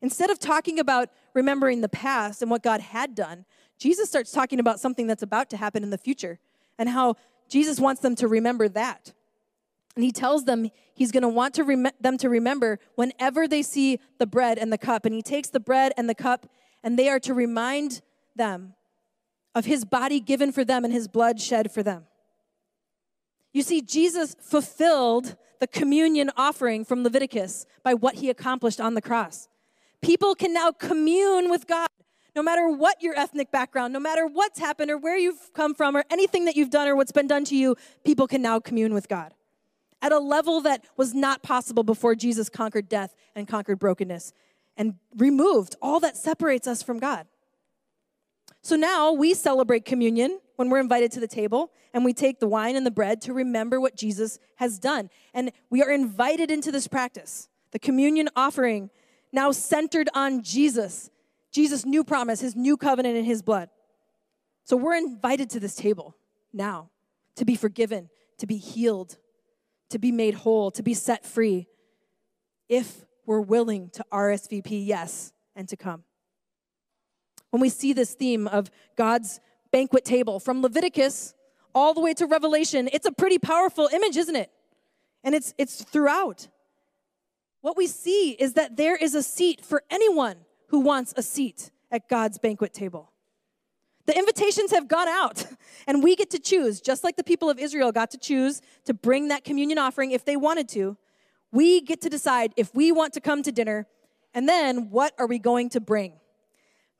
Instead 0.00 0.30
of 0.30 0.38
talking 0.38 0.78
about 0.78 1.08
remembering 1.32 1.80
the 1.80 1.88
past 1.88 2.42
and 2.42 2.50
what 2.50 2.62
God 2.62 2.80
had 2.80 3.14
done, 3.14 3.44
Jesus 3.78 4.08
starts 4.08 4.32
talking 4.32 4.60
about 4.60 4.80
something 4.80 5.06
that's 5.06 5.22
about 5.22 5.50
to 5.50 5.56
happen 5.56 5.82
in 5.82 5.90
the 5.90 5.98
future 5.98 6.38
and 6.78 6.88
how 6.88 7.16
Jesus 7.48 7.80
wants 7.80 8.00
them 8.00 8.14
to 8.16 8.28
remember 8.28 8.68
that. 8.68 9.12
And 9.96 10.04
he 10.04 10.10
tells 10.10 10.44
them 10.44 10.70
he's 10.94 11.12
going 11.12 11.22
to 11.22 11.28
want 11.28 11.54
to 11.54 11.64
rem- 11.64 11.88
them 12.00 12.18
to 12.18 12.28
remember 12.28 12.80
whenever 12.96 13.46
they 13.46 13.62
see 13.62 14.00
the 14.18 14.26
bread 14.26 14.58
and 14.58 14.72
the 14.72 14.78
cup. 14.78 15.04
And 15.04 15.14
he 15.14 15.22
takes 15.22 15.50
the 15.50 15.60
bread 15.60 15.92
and 15.96 16.08
the 16.08 16.14
cup, 16.14 16.46
and 16.82 16.98
they 16.98 17.08
are 17.08 17.20
to 17.20 17.34
remind 17.34 18.00
them 18.34 18.74
of 19.54 19.66
his 19.66 19.84
body 19.84 20.18
given 20.18 20.50
for 20.50 20.64
them 20.64 20.84
and 20.84 20.92
his 20.92 21.06
blood 21.06 21.40
shed 21.40 21.70
for 21.70 21.82
them. 21.82 22.06
You 23.52 23.62
see, 23.62 23.80
Jesus 23.80 24.34
fulfilled 24.40 25.36
the 25.64 25.68
communion 25.68 26.30
offering 26.36 26.84
from 26.84 27.02
Leviticus 27.02 27.64
by 27.82 27.94
what 27.94 28.16
he 28.16 28.28
accomplished 28.28 28.82
on 28.82 28.92
the 28.92 29.00
cross. 29.00 29.48
People 30.02 30.34
can 30.34 30.52
now 30.52 30.70
commune 30.70 31.48
with 31.48 31.66
God. 31.66 31.88
No 32.36 32.42
matter 32.42 32.68
what 32.68 33.00
your 33.00 33.18
ethnic 33.18 33.50
background, 33.50 33.94
no 33.94 33.98
matter 33.98 34.26
what's 34.26 34.58
happened 34.58 34.90
or 34.90 34.98
where 34.98 35.16
you've 35.16 35.54
come 35.54 35.74
from 35.74 35.96
or 35.96 36.04
anything 36.10 36.44
that 36.44 36.54
you've 36.54 36.68
done 36.68 36.86
or 36.86 36.94
what's 36.94 37.12
been 37.12 37.26
done 37.26 37.46
to 37.46 37.56
you, 37.56 37.76
people 38.04 38.26
can 38.26 38.42
now 38.42 38.60
commune 38.60 38.92
with 38.92 39.08
God 39.08 39.32
at 40.02 40.12
a 40.12 40.18
level 40.18 40.60
that 40.60 40.84
was 40.98 41.14
not 41.14 41.42
possible 41.42 41.82
before 41.82 42.14
Jesus 42.14 42.50
conquered 42.50 42.86
death 42.86 43.14
and 43.34 43.48
conquered 43.48 43.78
brokenness 43.78 44.34
and 44.76 44.96
removed 45.16 45.76
all 45.80 45.98
that 46.00 46.14
separates 46.14 46.66
us 46.66 46.82
from 46.82 46.98
God. 46.98 47.26
So 48.60 48.76
now 48.76 49.12
we 49.12 49.32
celebrate 49.32 49.86
communion 49.86 50.40
when 50.56 50.70
we're 50.70 50.80
invited 50.80 51.12
to 51.12 51.20
the 51.20 51.28
table 51.28 51.72
and 51.92 52.04
we 52.04 52.12
take 52.12 52.40
the 52.40 52.46
wine 52.46 52.76
and 52.76 52.86
the 52.86 52.90
bread 52.90 53.20
to 53.22 53.32
remember 53.32 53.80
what 53.80 53.96
Jesus 53.96 54.38
has 54.56 54.78
done. 54.78 55.10
And 55.32 55.52
we 55.70 55.82
are 55.82 55.90
invited 55.90 56.50
into 56.50 56.70
this 56.70 56.86
practice. 56.86 57.48
The 57.72 57.78
communion 57.78 58.28
offering 58.36 58.90
now 59.32 59.50
centered 59.50 60.08
on 60.14 60.42
Jesus, 60.42 61.10
Jesus' 61.50 61.84
new 61.84 62.04
promise, 62.04 62.40
his 62.40 62.54
new 62.54 62.76
covenant 62.76 63.16
in 63.16 63.24
his 63.24 63.42
blood. 63.42 63.68
So 64.64 64.76
we're 64.76 64.96
invited 64.96 65.50
to 65.50 65.60
this 65.60 65.74
table 65.74 66.16
now 66.52 66.90
to 67.36 67.44
be 67.44 67.56
forgiven, 67.56 68.10
to 68.38 68.46
be 68.46 68.56
healed, 68.56 69.18
to 69.90 69.98
be 69.98 70.12
made 70.12 70.34
whole, 70.34 70.70
to 70.70 70.82
be 70.82 70.94
set 70.94 71.26
free, 71.26 71.66
if 72.68 73.04
we're 73.26 73.40
willing 73.40 73.90
to 73.90 74.04
RSVP 74.12 74.86
yes 74.86 75.32
and 75.54 75.68
to 75.68 75.76
come. 75.76 76.04
When 77.50 77.60
we 77.60 77.68
see 77.68 77.92
this 77.92 78.14
theme 78.14 78.48
of 78.48 78.70
God's 78.96 79.40
banquet 79.74 80.04
table 80.04 80.38
from 80.38 80.62
Leviticus 80.62 81.34
all 81.74 81.94
the 81.94 82.00
way 82.00 82.14
to 82.14 82.26
Revelation. 82.26 82.88
It's 82.92 83.06
a 83.06 83.10
pretty 83.10 83.40
powerful 83.40 83.90
image, 83.92 84.16
isn't 84.16 84.36
it? 84.36 84.52
And 85.24 85.34
it's, 85.34 85.52
it's 85.58 85.82
throughout. 85.82 86.46
What 87.60 87.76
we 87.76 87.88
see 87.88 88.30
is 88.38 88.52
that 88.52 88.76
there 88.76 88.94
is 88.94 89.16
a 89.16 89.22
seat 89.22 89.64
for 89.64 89.82
anyone 89.90 90.36
who 90.68 90.78
wants 90.78 91.12
a 91.16 91.24
seat 91.24 91.72
at 91.90 92.08
God's 92.08 92.38
banquet 92.38 92.72
table. 92.72 93.10
The 94.06 94.16
invitations 94.16 94.70
have 94.70 94.86
gone 94.86 95.08
out, 95.08 95.44
and 95.88 96.04
we 96.04 96.14
get 96.14 96.30
to 96.30 96.38
choose, 96.38 96.80
just 96.80 97.02
like 97.02 97.16
the 97.16 97.24
people 97.24 97.50
of 97.50 97.58
Israel 97.58 97.90
got 97.90 98.12
to 98.12 98.18
choose 98.18 98.62
to 98.84 98.94
bring 98.94 99.26
that 99.26 99.42
communion 99.42 99.78
offering 99.78 100.12
if 100.12 100.24
they 100.24 100.36
wanted 100.36 100.68
to. 100.68 100.96
We 101.50 101.80
get 101.80 102.00
to 102.02 102.08
decide 102.08 102.52
if 102.56 102.72
we 102.76 102.92
want 102.92 103.12
to 103.14 103.20
come 103.20 103.42
to 103.42 103.50
dinner, 103.50 103.88
and 104.34 104.48
then 104.48 104.90
what 104.90 105.14
are 105.18 105.26
we 105.26 105.40
going 105.40 105.68
to 105.70 105.80
bring? 105.80 106.12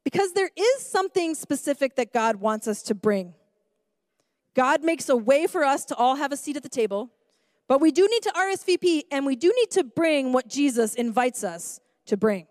Because 0.05 0.33
there 0.33 0.51
is 0.55 0.87
something 0.87 1.35
specific 1.35 1.97
that 1.97 2.13
God 2.13 2.37
wants 2.37 2.69
us 2.69 2.83
to 2.83 2.95
bring. 2.95 3.35
God 4.55 4.85
makes 4.85 5.09
a 5.09 5.17
way 5.17 5.47
for 5.47 5.65
us 5.65 5.85
to 5.87 5.97
all 5.97 6.17
have 6.17 6.31
a 6.31 6.37
seat 6.37 6.57
at 6.57 6.63
the 6.63 6.69
table, 6.69 7.11
but 7.67 7.81
we 7.81 7.91
do 7.91 8.07
need 8.09 8.23
to 8.23 8.31
RSVP 8.31 9.05
and 9.11 9.27
we 9.27 9.35
do 9.35 9.53
need 9.57 9.71
to 9.73 9.83
bring 9.83 10.33
what 10.33 10.49
Jesus 10.49 10.95
invites 10.95 11.43
us 11.43 11.81
to 12.07 12.17
bring. 12.17 12.47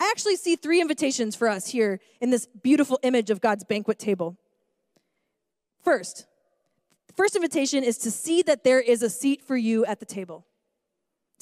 I 0.00 0.08
actually 0.10 0.36
see 0.36 0.56
three 0.56 0.80
invitations 0.80 1.36
for 1.36 1.48
us 1.48 1.68
here 1.68 2.00
in 2.20 2.30
this 2.30 2.46
beautiful 2.46 2.98
image 3.02 3.30
of 3.30 3.40
God's 3.40 3.62
banquet 3.62 3.98
table. 4.00 4.36
First, 5.82 6.26
the 7.06 7.12
first 7.12 7.36
invitation 7.36 7.84
is 7.84 7.98
to 7.98 8.10
see 8.10 8.42
that 8.42 8.64
there 8.64 8.80
is 8.80 9.02
a 9.02 9.10
seat 9.10 9.42
for 9.42 9.56
you 9.56 9.84
at 9.84 10.00
the 10.00 10.06
table. 10.06 10.46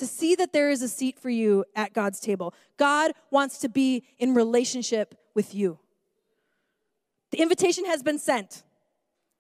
To 0.00 0.06
see 0.06 0.34
that 0.36 0.54
there 0.54 0.70
is 0.70 0.80
a 0.80 0.88
seat 0.88 1.18
for 1.18 1.28
you 1.28 1.66
at 1.76 1.92
God's 1.92 2.20
table. 2.20 2.54
God 2.78 3.12
wants 3.30 3.58
to 3.58 3.68
be 3.68 4.02
in 4.18 4.34
relationship 4.34 5.14
with 5.34 5.54
you. 5.54 5.78
The 7.32 7.42
invitation 7.42 7.84
has 7.84 8.02
been 8.02 8.18
sent. 8.18 8.62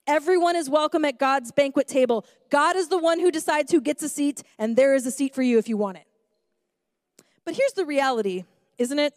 Everyone 0.06 0.56
is 0.56 0.68
welcome 0.68 1.06
at 1.06 1.18
God's 1.18 1.50
banquet 1.50 1.88
table. 1.88 2.26
God 2.50 2.76
is 2.76 2.88
the 2.88 2.98
one 2.98 3.20
who 3.20 3.30
decides 3.30 3.72
who 3.72 3.80
gets 3.80 4.02
a 4.02 4.08
seat, 4.10 4.42
and 4.58 4.76
there 4.76 4.94
is 4.94 5.06
a 5.06 5.10
seat 5.10 5.34
for 5.34 5.40
you 5.40 5.56
if 5.56 5.66
you 5.66 5.78
want 5.78 5.96
it. 5.96 6.04
But 7.46 7.54
here's 7.54 7.72
the 7.72 7.86
reality, 7.86 8.44
isn't 8.76 8.98
it? 8.98 9.14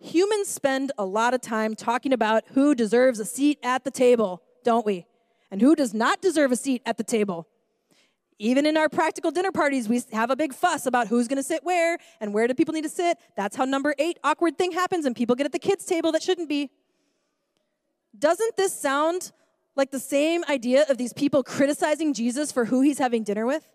Humans 0.00 0.48
spend 0.48 0.90
a 0.98 1.04
lot 1.04 1.32
of 1.32 1.40
time 1.40 1.76
talking 1.76 2.12
about 2.12 2.42
who 2.54 2.74
deserves 2.74 3.20
a 3.20 3.24
seat 3.24 3.60
at 3.62 3.84
the 3.84 3.92
table, 3.92 4.42
don't 4.64 4.84
we? 4.84 5.06
And 5.48 5.60
who 5.60 5.76
does 5.76 5.94
not 5.94 6.20
deserve 6.20 6.50
a 6.50 6.56
seat 6.56 6.82
at 6.84 6.96
the 6.96 7.04
table. 7.04 7.46
Even 8.38 8.66
in 8.66 8.76
our 8.76 8.88
practical 8.88 9.30
dinner 9.30 9.50
parties, 9.50 9.88
we 9.88 10.02
have 10.12 10.30
a 10.30 10.36
big 10.36 10.52
fuss 10.52 10.84
about 10.84 11.08
who's 11.08 11.26
going 11.26 11.38
to 11.38 11.42
sit 11.42 11.64
where 11.64 11.98
and 12.20 12.34
where 12.34 12.46
do 12.46 12.54
people 12.54 12.74
need 12.74 12.82
to 12.82 12.88
sit. 12.88 13.18
That's 13.34 13.56
how 13.56 13.64
number 13.64 13.94
eight 13.98 14.18
awkward 14.22 14.58
thing 14.58 14.72
happens 14.72 15.06
and 15.06 15.16
people 15.16 15.34
get 15.34 15.46
at 15.46 15.52
the 15.52 15.58
kids' 15.58 15.86
table 15.86 16.12
that 16.12 16.22
shouldn't 16.22 16.48
be. 16.48 16.70
Doesn't 18.18 18.56
this 18.56 18.78
sound 18.78 19.32
like 19.74 19.90
the 19.90 19.98
same 20.00 20.44
idea 20.48 20.84
of 20.88 20.98
these 20.98 21.12
people 21.12 21.42
criticizing 21.42 22.12
Jesus 22.12 22.52
for 22.52 22.66
who 22.66 22.82
he's 22.82 22.98
having 22.98 23.22
dinner 23.22 23.46
with? 23.46 23.66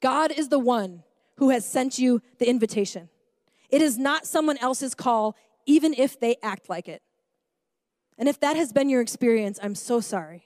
God 0.00 0.32
is 0.32 0.48
the 0.48 0.58
one 0.58 1.02
who 1.36 1.50
has 1.50 1.66
sent 1.66 1.98
you 1.98 2.22
the 2.38 2.48
invitation. 2.48 3.08
It 3.70 3.82
is 3.82 3.98
not 3.98 4.26
someone 4.26 4.58
else's 4.58 4.94
call, 4.94 5.36
even 5.66 5.94
if 5.94 6.18
they 6.18 6.36
act 6.42 6.68
like 6.68 6.88
it. 6.88 7.02
And 8.18 8.28
if 8.28 8.40
that 8.40 8.56
has 8.56 8.72
been 8.72 8.88
your 8.88 9.00
experience, 9.00 9.58
I'm 9.62 9.74
so 9.74 10.00
sorry. 10.00 10.44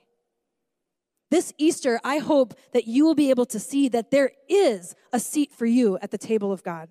This 1.31 1.53
Easter, 1.59 2.01
I 2.05 2.19
hope 2.19 2.55
that 2.73 2.87
you 2.87 3.05
will 3.05 3.15
be 3.15 3.31
able 3.31 3.47
to 3.47 3.59
see 3.59 3.89
that 3.89 4.11
there 4.11 4.31
is 4.49 4.95
a 5.13 5.19
seat 5.19 5.53
for 5.53 5.67
you 5.67 5.99
at 6.01 6.11
the 6.11 6.19
table 6.19 6.53
of 6.53 6.63
God. 6.63 6.89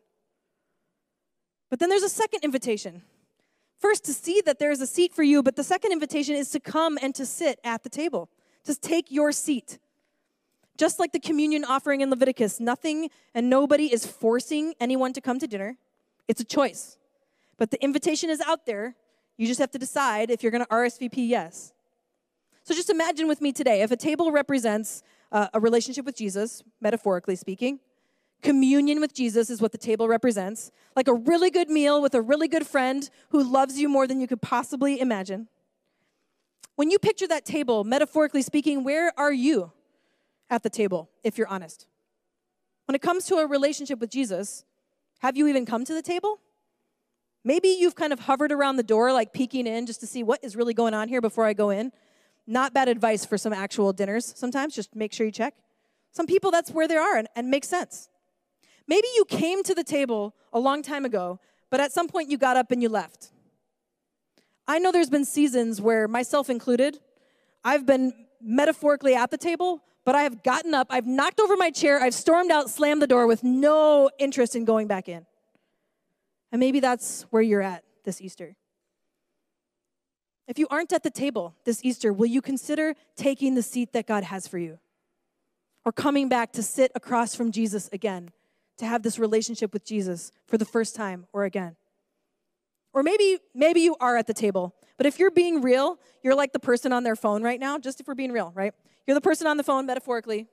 But 1.69 1.80
then 1.80 1.89
there's 1.89 2.04
a 2.04 2.10
second 2.10 2.43
invitation. 2.43 3.02
First, 3.80 4.06
to 4.06 4.13
see 4.13 4.41
that 4.45 4.60
there 4.60 4.71
is 4.71 4.82
a 4.82 4.88
seat 4.88 5.13
for 5.13 5.24
you, 5.24 5.43
but 5.43 5.56
the 5.56 5.63
second 5.63 5.91
invitation 5.91 6.36
is 6.36 6.50
to 6.52 6.60
come 6.60 6.98
and 7.02 7.13
to 7.15 7.26
sit 7.26 7.60
at 7.63 7.84
the 7.84 7.89
table. 7.89 8.30
to 8.63 8.74
take 8.74 9.12
your 9.12 9.32
seat. 9.32 9.78
Just 10.76 10.98
like 10.98 11.12
the 11.12 11.19
communion 11.19 11.63
offering 11.63 12.02
in 12.02 12.10
Leviticus, 12.10 12.60
nothing 12.60 13.12
and 13.36 13.48
nobody 13.48 13.93
is 13.93 14.08
forcing 14.08 14.74
anyone 14.80 15.13
to 15.13 15.21
come 15.21 15.38
to 15.38 15.45
dinner. 15.45 15.78
It's 16.28 16.41
a 16.41 16.43
choice. 16.43 16.98
But 17.58 17.69
the 17.69 17.82
invitation 17.84 18.32
is 18.32 18.41
out 18.41 18.65
there. 18.65 18.95
You 19.38 19.45
just 19.45 19.60
have 19.60 19.69
to 19.69 19.78
decide 19.78 20.32
if 20.32 20.41
you're 20.41 20.52
going 20.52 20.65
to 20.65 20.69
RSVP 20.69 21.30
yes. 21.30 21.74
So 22.65 22.73
just 22.73 22.89
imagine 22.89 23.28
with 23.28 23.41
me 23.41 23.51
today 23.54 23.84
if 23.84 23.91
a 23.91 23.95
table 23.95 24.32
represents 24.32 25.04
uh, 25.32 25.47
a 25.54 25.60
relationship 25.60 26.04
with 26.04 26.15
Jesus, 26.15 26.63
metaphorically 26.82 27.36
speaking, 27.36 27.80
communion 28.41 28.99
with 28.99 29.13
Jesus 29.13 29.51
is 29.51 29.62
what 29.62 29.71
the 29.71 29.78
table 29.78 30.08
represents, 30.08 30.71
like 30.95 31.08
a 31.08 31.13
really 31.13 31.51
good 31.51 31.69
meal 31.69 32.01
with 32.01 32.15
a 32.15 32.21
really 32.21 32.47
good 32.47 32.65
friend 32.65 33.08
who 33.30 33.43
loves 33.43 33.80
you 33.80 33.88
more 33.88 34.08
than 34.08 34.19
you 34.19 34.25
could 34.25 34.41
possibly 34.41 34.99
imagine. 34.99 35.47
When 36.75 36.89
you 36.89 36.97
picture 36.97 37.28
that 37.28 37.45
table, 37.45 37.84
metaphorically 37.84 38.41
speaking, 38.41 38.84
where 38.84 39.13
are 39.15 39.32
you 39.32 39.71
at 40.49 40.63
the 40.63 40.69
table, 40.69 41.12
if 41.23 41.38
you're 41.38 41.47
honest? 41.47 41.86
When 42.88 42.95
it 42.95 43.01
comes 43.01 43.25
to 43.25 43.36
a 43.36 43.47
relationship 43.47 43.99
with 43.99 44.10
Jesus, 44.10 44.65
have 45.19 45.38
you 45.38 45.47
even 45.47 45.67
come 45.67 45.86
to 45.86 45.93
the 45.93 46.01
table? 46.01 46.39
Maybe 47.43 47.67
you've 47.67 47.95
kind 47.95 48.12
of 48.12 48.21
hovered 48.21 48.51
around 48.51 48.78
the 48.78 48.84
door, 48.84 49.13
like 49.13 49.34
peeking 49.34 49.67
in 49.67 49.86
just 49.86 49.99
to 49.99 50.08
see 50.08 50.23
what 50.23 50.43
is 50.43 50.56
really 50.56 50.73
going 50.73 50.95
on 50.95 51.10
here 51.10 51.21
before 51.21 51.45
I 51.45 51.54
go 51.54 51.69
in. 51.69 51.91
Not 52.47 52.73
bad 52.73 52.88
advice 52.88 53.25
for 53.25 53.38
some 53.38 53.53
actual 53.53 53.93
dinners 53.93 54.34
sometimes, 54.36 54.75
just 54.75 54.95
make 54.95 55.13
sure 55.13 55.25
you 55.25 55.31
check. 55.31 55.55
Some 56.12 56.27
people, 56.27 56.51
that's 56.51 56.71
where 56.71 56.88
they 56.88 56.97
are 56.97 57.17
and, 57.17 57.27
and 57.36 57.49
makes 57.49 57.67
sense. 57.67 58.10
Maybe 58.88 59.08
you 59.15 59.25
came 59.25 59.63
to 59.63 59.73
the 59.73 59.84
table 59.84 60.36
a 60.53 60.60
long 60.60 60.81
time 60.81 61.05
ago, 61.05 61.39
but 61.71 61.79
at 61.79 61.91
some 61.91 62.08
point 62.08 62.29
you 62.29 62.38
got 62.38 62.55
up 62.55 62.71
and 62.71 62.81
you 62.81 62.89
left. 62.89 63.31
I 64.67 64.79
know 64.79 64.91
there's 64.91 65.10
been 65.10 65.25
seasons 65.25 65.81
where, 65.81 66.08
myself 66.08 66.49
included, 66.49 66.99
I've 67.63 67.86
been 67.86 68.13
metaphorically 68.41 69.15
at 69.15 69.31
the 69.31 69.38
table, 69.38 69.81
but 70.05 70.13
I 70.15 70.23
have 70.23 70.43
gotten 70.43 70.73
up, 70.73 70.88
I've 70.91 71.08
knocked 71.08 71.39
over 71.39 71.58
my 71.58 71.71
chair, 71.71 71.99
I've 71.99 72.13
stormed 72.13 72.51
out, 72.51 72.69
slammed 72.69 73.01
the 73.01 73.08
door 73.08 73.25
with 73.25 73.43
no 73.43 74.10
interest 74.19 74.55
in 74.55 74.65
going 74.65 74.88
back 74.88 75.10
in. 75.10 75.25
And 76.51 76.60
maybe 76.60 76.79
that's 76.79 77.23
where 77.31 77.41
you're 77.41 77.62
at 77.62 77.84
this 78.03 78.21
Easter. 78.21 78.55
If 80.47 80.60
you 80.60 80.67
aren't 80.69 80.93
at 80.93 81.03
the 81.03 81.10
table 81.10 81.55
this 81.65 81.84
Easter, 81.84 82.13
will 82.13 82.27
you 82.27 82.41
consider 82.41 82.95
taking 83.15 83.55
the 83.55 83.63
seat 83.63 83.93
that 83.93 84.05
God 84.05 84.23
has 84.23 84.47
for 84.47 84.58
you? 84.58 84.79
Or 85.84 85.91
coming 85.91 86.29
back 86.29 86.51
to 86.53 86.63
sit 86.63 86.91
across 86.95 87.36
from 87.36 87.51
Jesus 87.51 87.89
again 87.91 88.31
to 88.77 88.86
have 88.86 89.03
this 89.03 89.17
relationship 89.17 89.73
with 89.73 89.86
Jesus 89.86 90.31
for 90.47 90.58
the 90.58 90.65
first 90.65 90.95
time 90.95 91.27
or 91.34 91.45
again. 91.45 91.75
Or 92.93 93.03
maybe 93.03 93.39
maybe 93.53 93.81
you 93.81 93.95
are 93.99 94.17
at 94.17 94.27
the 94.27 94.34
table, 94.34 94.73
but 94.97 95.05
if 95.05 95.19
you're 95.19 95.31
being 95.31 95.62
real, 95.62 95.99
you're 96.23 96.36
like 96.36 96.53
the 96.53 96.60
person 96.60 96.93
on 96.93 97.03
their 97.03 97.15
phone 97.15 97.43
right 97.43 97.60
now, 97.60 97.77
just 97.77 97.99
if 97.99 98.08
we're 98.08 98.15
being 98.15 98.31
real, 98.31 98.51
right? 98.55 98.73
You're 99.05 99.15
the 99.15 99.21
person 99.21 99.47
on 99.47 99.58
the 99.58 99.63
phone 99.63 99.86
metaphorically. 99.86 100.47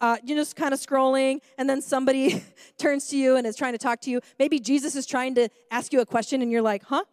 Uh, 0.00 0.16
you're 0.24 0.38
just 0.38 0.56
kind 0.56 0.74
of 0.74 0.80
scrolling, 0.80 1.40
and 1.58 1.70
then 1.70 1.80
somebody 1.80 2.42
turns 2.78 3.06
to 3.08 3.16
you 3.16 3.36
and 3.36 3.46
is 3.46 3.54
trying 3.54 3.72
to 3.72 3.78
talk 3.78 4.00
to 4.00 4.10
you. 4.10 4.20
Maybe 4.38 4.58
Jesus 4.58 4.96
is 4.96 5.06
trying 5.06 5.36
to 5.36 5.48
ask 5.70 5.92
you 5.92 6.00
a 6.00 6.06
question, 6.06 6.42
and 6.42 6.50
you're 6.50 6.62
like, 6.62 6.82
huh? 6.82 7.04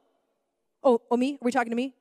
Oh, 0.82 1.00
oh, 1.12 1.18
me? 1.18 1.34
Are 1.36 1.46
we 1.46 1.52
talking 1.52 1.70
to 1.70 1.76
me? 1.76 1.94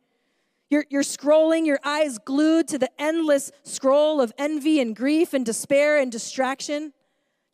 You're, 0.71 0.85
you're 0.91 1.03
scrolling, 1.03 1.67
your 1.67 1.81
eyes 1.83 2.19
glued 2.19 2.69
to 2.69 2.79
the 2.79 2.91
endless 3.01 3.51
scroll 3.63 4.21
of 4.21 4.33
envy 4.37 4.81
and 4.81 4.95
grief 4.95 5.33
and 5.33 5.45
despair 5.45 5.99
and 5.99 6.13
distraction 6.13 6.93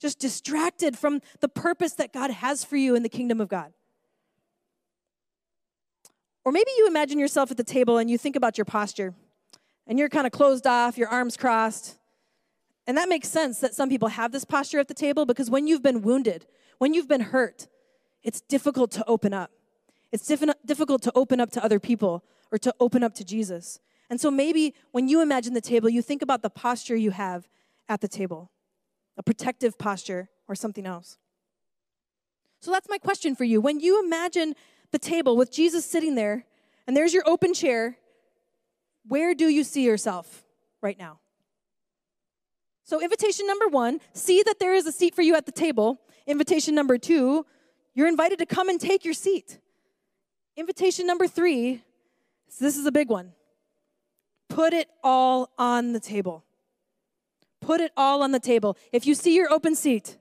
just 0.01 0.19
distracted 0.19 0.99
from 0.99 1.21
the 1.41 1.49
purpose 1.49 1.95
that 1.95 2.13
God 2.13 2.31
has 2.31 2.65
for 2.65 2.77
you 2.77 2.95
in 2.95 3.03
the 3.03 3.09
kingdom 3.09 3.41
of 3.41 3.49
God. 3.49 3.73
Or 6.45 6.53
maybe 6.53 6.71
you 6.77 6.87
imagine 6.87 7.19
yourself 7.19 7.51
at 7.51 7.57
the 7.57 7.65
table 7.65 7.99
and 7.99 8.11
you 8.11 8.19
think 8.19 8.37
about 8.37 8.59
your 8.59 8.67
posture 8.67 9.15
and 9.87 9.99
you're 9.99 10.09
kind 10.09 10.27
of 10.27 10.33
closed 10.33 10.67
off, 10.67 10.99
your 10.99 11.09
arms 11.09 11.37
crossed. 11.37 11.97
And 12.87 12.99
that 12.99 13.09
makes 13.09 13.29
sense 13.29 13.61
that 13.61 13.75
some 13.75 13.89
people 13.89 14.09
have 14.09 14.31
this 14.31 14.45
posture 14.45 14.79
at 14.79 14.89
the 14.89 14.95
table 14.95 15.25
because 15.25 15.49
when 15.49 15.67
you've 15.67 15.83
been 15.83 16.03
wounded, 16.03 16.47
when 16.79 16.93
you've 16.93 17.09
been 17.09 17.23
hurt, 17.23 17.69
it's 18.23 18.43
difficult 18.43 18.91
to 18.93 19.05
open 19.07 19.33
up. 19.33 19.53
It's 20.13 20.27
difficult 20.27 21.03
to 21.03 21.13
open 21.15 21.41
up 21.41 21.51
to 21.53 21.65
other 21.65 21.81
people 21.81 22.25
or 22.55 22.59
to 22.59 22.73
open 22.79 23.03
up 23.03 23.15
to 23.15 23.25
Jesus. 23.25 23.81
And 24.09 24.21
so 24.21 24.31
maybe 24.31 24.75
when 24.93 25.09
you 25.09 25.21
imagine 25.21 25.55
the 25.55 25.61
table, 25.61 25.89
you 25.89 26.03
think 26.03 26.23
about 26.23 26.43
the 26.43 26.51
posture 26.51 26.95
you 26.95 27.11
have 27.11 27.49
at 27.89 28.01
the 28.01 28.07
table 28.07 28.53
a 29.17 29.23
protective 29.23 29.79
posture, 29.79 30.29
or 30.49 30.55
something 30.55 30.87
else. 30.87 31.19
So 32.61 32.71
that's 32.71 32.89
my 32.89 32.99
question 32.99 33.37
for 33.37 33.45
you. 33.45 33.61
When 33.61 33.81
you 33.81 34.05
imagine 34.05 34.55
the 34.91 34.99
table 34.99 35.37
with 35.37 35.53
Jesus 35.53 35.85
sitting 35.85 36.15
there, 36.15 36.47
and 36.87 36.97
there's 36.97 37.15
your 37.15 37.23
open 37.27 37.55
chair, 37.55 37.97
where 39.07 39.35
do 39.35 39.49
you 39.49 39.65
see 39.65 39.85
yourself 39.85 40.45
right 40.83 40.99
now? 40.99 41.21
So, 42.85 43.01
invitation 43.01 43.47
number 43.47 43.69
one, 43.69 44.01
see 44.13 44.43
that 44.43 44.59
there 44.59 44.75
is 44.75 44.87
a 44.87 44.93
seat 44.93 45.15
for 45.15 45.23
you 45.23 45.35
at 45.37 45.47
the 45.47 45.53
table. 45.53 46.01
Invitation 46.27 46.75
number 46.75 46.99
two, 46.99 47.47
you're 47.95 48.09
invited 48.09 48.39
to 48.41 48.47
come 48.47 48.69
and 48.69 48.79
take 48.79 49.05
your 49.05 49.15
seat. 49.15 49.59
Invitation 50.57 51.07
number 51.07 51.27
three, 51.27 51.83
this 52.59 52.77
is 52.77 52.87
a 52.87 52.93
big 52.93 53.09
one. 53.09 53.33
Put 54.49 54.73
it 54.73 54.89
all 55.03 55.51
on 55.59 55.93
the 55.93 56.01
table. 56.01 56.45
Put 57.61 57.81
it 57.81 57.93
all 57.97 58.23
on 58.23 58.33
the 58.33 58.41
table. 58.41 58.77
If 58.93 59.07
you 59.07 59.15
see 59.15 59.35
your 59.35 59.51
open 59.51 59.75
seat, 59.75 60.19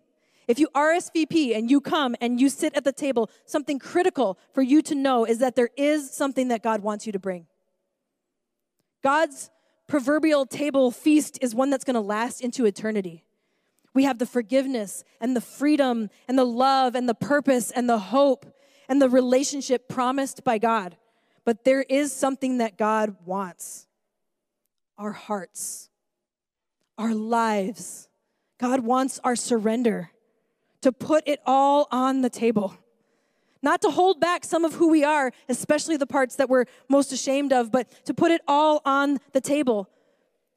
if 0.47 0.59
you 0.59 0.67
RSVP 0.75 1.55
and 1.55 1.69
you 1.69 1.81
come 1.81 2.15
and 2.21 2.39
you 2.39 2.49
sit 2.49 2.75
at 2.75 2.83
the 2.83 2.91
table, 2.91 3.29
something 3.45 3.79
critical 3.79 4.37
for 4.53 4.61
you 4.61 4.81
to 4.83 4.95
know 4.95 5.25
is 5.25 5.39
that 5.39 5.55
there 5.55 5.69
is 5.77 6.11
something 6.11 6.47
that 6.49 6.63
God 6.63 6.81
wants 6.81 7.05
you 7.05 7.11
to 7.11 7.19
bring. 7.19 7.47
God's 9.03 9.51
proverbial 9.87 10.45
table 10.45 10.91
feast 10.91 11.37
is 11.41 11.53
one 11.53 11.69
that's 11.69 11.83
going 11.83 11.95
to 11.95 12.01
last 12.01 12.41
into 12.41 12.65
eternity. 12.65 13.25
We 13.93 14.05
have 14.05 14.17
the 14.17 14.25
forgiveness 14.25 15.03
and 15.21 15.35
the 15.35 15.41
freedom 15.41 16.09
and 16.27 16.37
the 16.37 16.45
love 16.45 16.95
and 16.95 17.07
the 17.07 17.13
purpose 17.13 17.69
and 17.69 17.87
the 17.87 17.99
hope 17.99 18.45
and 18.89 19.01
the 19.01 19.09
relationship 19.09 19.87
promised 19.87 20.43
by 20.43 20.57
God. 20.57 20.97
But 21.45 21.63
there 21.63 21.82
is 21.84 22.13
something 22.13 22.60
that 22.60 22.77
God 22.77 23.15
wants 23.25 23.88
our 24.97 25.12
hearts 25.12 25.89
our 26.97 27.13
lives. 27.13 28.08
God 28.60 28.82
wants 28.82 29.19
our 29.23 29.36
surrender, 29.36 30.12
to 30.82 30.91
put 30.91 31.27
it 31.27 31.39
all 31.45 31.88
on 31.91 32.21
the 32.21 32.29
table. 32.29 32.77
Not 33.63 33.82
to 33.82 33.89
hold 33.89 34.19
back 34.19 34.45
some 34.45 34.63
of 34.63 34.75
who 34.75 34.89
we 34.89 35.03
are, 35.03 35.32
especially 35.49 35.97
the 35.97 36.06
parts 36.06 36.36
that 36.36 36.49
we're 36.49 36.65
most 36.88 37.12
ashamed 37.12 37.51
of, 37.51 37.71
but 37.71 37.89
to 38.06 38.13
put 38.13 38.32
it 38.32 38.41
all 38.47 38.82
on 38.86 39.17
the 39.32 39.41
table. 39.41 39.89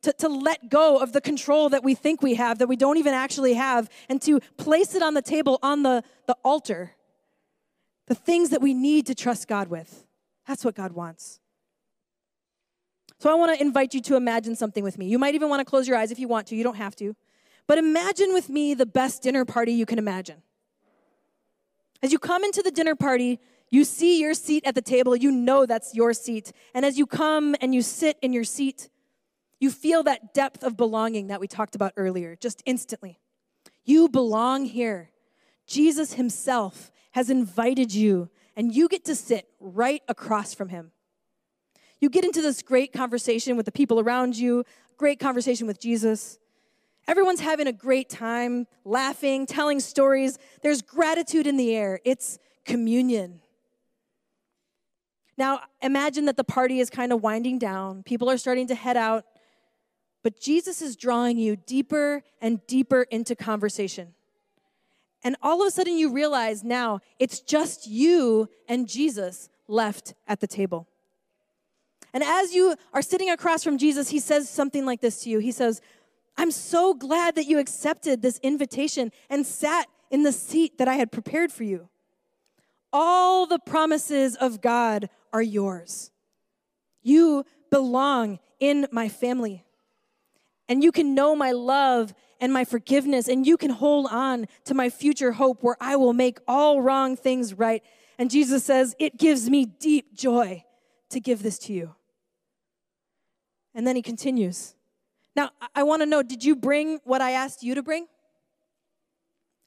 To, 0.02 0.12
to 0.12 0.28
let 0.28 0.68
go 0.68 0.98
of 0.98 1.14
the 1.14 1.22
control 1.22 1.70
that 1.70 1.82
we 1.82 1.94
think 1.94 2.20
we 2.20 2.34
have, 2.34 2.58
that 2.58 2.68
we 2.68 2.76
don't 2.76 2.98
even 2.98 3.14
actually 3.14 3.54
have, 3.54 3.88
and 4.10 4.20
to 4.22 4.40
place 4.58 4.94
it 4.94 5.02
on 5.02 5.14
the 5.14 5.22
table 5.22 5.58
on 5.62 5.82
the, 5.82 6.04
the 6.26 6.36
altar. 6.44 6.92
the 8.06 8.14
things 8.14 8.50
that 8.50 8.60
we 8.60 8.74
need 8.74 9.06
to 9.06 9.14
trust 9.14 9.48
God 9.48 9.68
with. 9.68 10.04
That's 10.46 10.64
what 10.64 10.74
God 10.74 10.92
wants. 10.92 11.40
So 13.18 13.30
I 13.30 13.34
want 13.34 13.56
to 13.56 13.64
invite 13.64 13.94
you 13.94 14.00
to 14.02 14.16
imagine 14.16 14.54
something 14.56 14.84
with 14.84 14.98
me. 14.98 15.06
You 15.06 15.18
might 15.18 15.34
even 15.34 15.48
want 15.48 15.60
to 15.60 15.64
close 15.64 15.88
your 15.88 15.96
eyes 15.96 16.10
if 16.10 16.18
you 16.18 16.28
want 16.28 16.46
to, 16.48 16.56
you 16.56 16.62
don't 16.62 16.76
have 16.76 16.94
to. 16.96 17.16
But 17.66 17.78
imagine 17.78 18.32
with 18.32 18.48
me 18.48 18.74
the 18.74 18.86
best 18.86 19.22
dinner 19.22 19.44
party 19.44 19.72
you 19.72 19.86
can 19.86 19.98
imagine. 19.98 20.42
As 22.02 22.12
you 22.12 22.18
come 22.18 22.44
into 22.44 22.62
the 22.62 22.70
dinner 22.70 22.94
party, 22.94 23.40
you 23.70 23.84
see 23.84 24.20
your 24.20 24.34
seat 24.34 24.64
at 24.66 24.74
the 24.74 24.82
table, 24.82 25.16
you 25.16 25.32
know 25.32 25.66
that's 25.66 25.94
your 25.94 26.12
seat. 26.12 26.52
And 26.74 26.84
as 26.84 26.98
you 26.98 27.06
come 27.06 27.56
and 27.60 27.74
you 27.74 27.82
sit 27.82 28.18
in 28.22 28.32
your 28.32 28.44
seat, 28.44 28.88
you 29.58 29.70
feel 29.70 30.02
that 30.04 30.34
depth 30.34 30.62
of 30.62 30.76
belonging 30.76 31.28
that 31.28 31.40
we 31.40 31.48
talked 31.48 31.74
about 31.74 31.92
earlier, 31.96 32.36
just 32.36 32.62
instantly. 32.66 33.18
You 33.84 34.08
belong 34.08 34.66
here. 34.66 35.10
Jesus 35.66 36.12
himself 36.12 36.92
has 37.12 37.30
invited 37.30 37.94
you, 37.94 38.28
and 38.56 38.74
you 38.74 38.88
get 38.88 39.04
to 39.04 39.14
sit 39.14 39.48
right 39.60 40.02
across 40.08 40.54
from 40.54 40.70
him. 40.70 40.92
You 42.00 42.10
get 42.10 42.24
into 42.24 42.42
this 42.42 42.62
great 42.62 42.92
conversation 42.92 43.56
with 43.56 43.66
the 43.66 43.72
people 43.72 44.00
around 44.00 44.36
you, 44.36 44.64
great 44.96 45.20
conversation 45.20 45.66
with 45.66 45.80
Jesus. 45.80 46.38
Everyone's 47.06 47.40
having 47.40 47.66
a 47.66 47.72
great 47.72 48.08
time, 48.08 48.66
laughing, 48.84 49.46
telling 49.46 49.80
stories. 49.80 50.38
There's 50.62 50.82
gratitude 50.82 51.46
in 51.46 51.56
the 51.56 51.74
air. 51.74 52.00
It's 52.04 52.38
communion. 52.64 53.40
Now, 55.38 55.60
imagine 55.82 56.24
that 56.24 56.36
the 56.36 56.44
party 56.44 56.80
is 56.80 56.90
kind 56.90 57.12
of 57.12 57.22
winding 57.22 57.58
down. 57.58 58.02
People 58.02 58.30
are 58.30 58.38
starting 58.38 58.66
to 58.68 58.74
head 58.74 58.96
out. 58.96 59.24
But 60.22 60.40
Jesus 60.40 60.82
is 60.82 60.96
drawing 60.96 61.38
you 61.38 61.54
deeper 61.54 62.24
and 62.40 62.66
deeper 62.66 63.02
into 63.02 63.36
conversation. 63.36 64.15
And 65.26 65.34
all 65.42 65.60
of 65.60 65.66
a 65.66 65.70
sudden, 65.72 65.98
you 65.98 66.12
realize 66.12 66.62
now 66.62 67.00
it's 67.18 67.40
just 67.40 67.88
you 67.88 68.48
and 68.68 68.86
Jesus 68.86 69.48
left 69.66 70.14
at 70.28 70.38
the 70.38 70.46
table. 70.46 70.86
And 72.14 72.22
as 72.22 72.54
you 72.54 72.76
are 72.92 73.02
sitting 73.02 73.28
across 73.30 73.64
from 73.64 73.76
Jesus, 73.76 74.10
he 74.10 74.20
says 74.20 74.48
something 74.48 74.86
like 74.86 75.00
this 75.00 75.24
to 75.24 75.30
you 75.30 75.40
He 75.40 75.50
says, 75.50 75.80
I'm 76.36 76.52
so 76.52 76.94
glad 76.94 77.34
that 77.34 77.46
you 77.46 77.58
accepted 77.58 78.22
this 78.22 78.38
invitation 78.38 79.10
and 79.28 79.44
sat 79.44 79.88
in 80.12 80.22
the 80.22 80.30
seat 80.30 80.78
that 80.78 80.86
I 80.86 80.94
had 80.94 81.10
prepared 81.10 81.50
for 81.50 81.64
you. 81.64 81.88
All 82.92 83.46
the 83.46 83.58
promises 83.58 84.36
of 84.36 84.60
God 84.60 85.08
are 85.32 85.42
yours. 85.42 86.12
You 87.02 87.44
belong 87.68 88.38
in 88.60 88.86
my 88.92 89.08
family. 89.08 89.64
And 90.68 90.84
you 90.84 90.92
can 90.92 91.16
know 91.16 91.34
my 91.34 91.50
love 91.50 92.14
and 92.40 92.52
my 92.52 92.64
forgiveness, 92.64 93.28
and 93.28 93.46
you 93.46 93.56
can 93.56 93.70
hold 93.70 94.06
on 94.10 94.46
to 94.64 94.74
my 94.74 94.90
future 94.90 95.32
hope 95.32 95.62
where 95.62 95.76
I 95.80 95.96
will 95.96 96.12
make 96.12 96.38
all 96.46 96.82
wrong 96.82 97.16
things 97.16 97.54
right. 97.54 97.82
And 98.18 98.30
Jesus 98.30 98.64
says, 98.64 98.94
It 98.98 99.16
gives 99.16 99.48
me 99.48 99.64
deep 99.64 100.14
joy 100.14 100.64
to 101.10 101.20
give 101.20 101.42
this 101.42 101.58
to 101.60 101.72
you. 101.72 101.94
And 103.74 103.86
then 103.86 103.96
he 103.96 104.02
continues. 104.02 104.74
Now, 105.34 105.50
I 105.74 105.82
want 105.82 106.00
to 106.02 106.06
know 106.06 106.22
did 106.22 106.44
you 106.44 106.56
bring 106.56 106.98
what 107.04 107.20
I 107.20 107.32
asked 107.32 107.62
you 107.62 107.74
to 107.74 107.82
bring? 107.82 108.06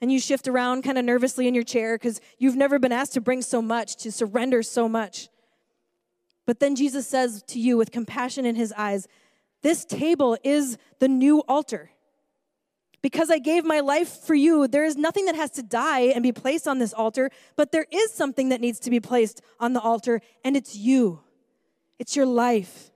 And 0.01 0.12
you 0.12 0.19
shift 0.19 0.47
around 0.47 0.84
kind 0.84 0.97
of 0.97 1.05
nervously 1.05 1.47
in 1.47 1.53
your 1.53 1.63
chair 1.63 1.95
because 1.95 2.21
you've 2.38 2.55
never 2.55 2.79
been 2.79 2.91
asked 2.91 3.13
to 3.13 3.21
bring 3.21 3.41
so 3.41 3.62
much, 3.62 3.97
to 3.97 4.12
surrender 4.12 4.63
so 4.63 4.89
much. 4.89 5.29
But 6.47 6.60
then 6.60 6.75
Jesus 6.75 7.05
says 7.08 7.43
to 7.47 7.60
you 7.60 7.77
with 7.77 7.91
compassion 7.91 8.45
in 8.45 8.55
his 8.55 8.73
eyes, 8.75 9.08
This 9.62 9.86
table 9.86 10.38
is 10.43 10.77
the 10.99 11.08
new 11.08 11.43
altar. 11.47 11.91
Because 13.01 13.29
I 13.29 13.39
gave 13.39 13.63
my 13.63 13.79
life 13.79 14.09
for 14.09 14.35
you, 14.35 14.67
there 14.67 14.83
is 14.83 14.97
nothing 14.97 15.25
that 15.25 15.35
has 15.35 15.51
to 15.51 15.63
die 15.63 16.01
and 16.01 16.21
be 16.21 16.31
placed 16.31 16.67
on 16.67 16.79
this 16.79 16.93
altar, 16.93 17.29
but 17.55 17.71
there 17.71 17.85
is 17.91 18.13
something 18.13 18.49
that 18.49 18.59
needs 18.59 18.79
to 18.81 18.89
be 18.89 18.99
placed 18.99 19.41
on 19.59 19.73
the 19.73 19.79
altar, 19.79 20.21
and 20.43 20.57
it's 20.57 20.75
you. 20.75 21.21
It's 21.97 22.15
your 22.15 22.25
life 22.25 22.89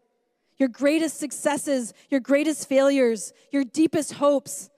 your 0.58 0.70
greatest 0.70 1.20
successes, 1.20 1.94
your 2.10 2.20
greatest 2.22 2.70
failures, 2.70 3.34
your 3.52 3.66
deepest 3.66 4.13
hopes, 4.13 4.70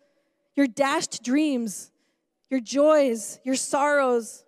your 0.56 0.68
dashed 0.68 1.22
dreams, 1.24 1.92
your 2.50 2.60
joys, 2.60 3.40
your 3.44 3.56
sorrows, 3.56 4.46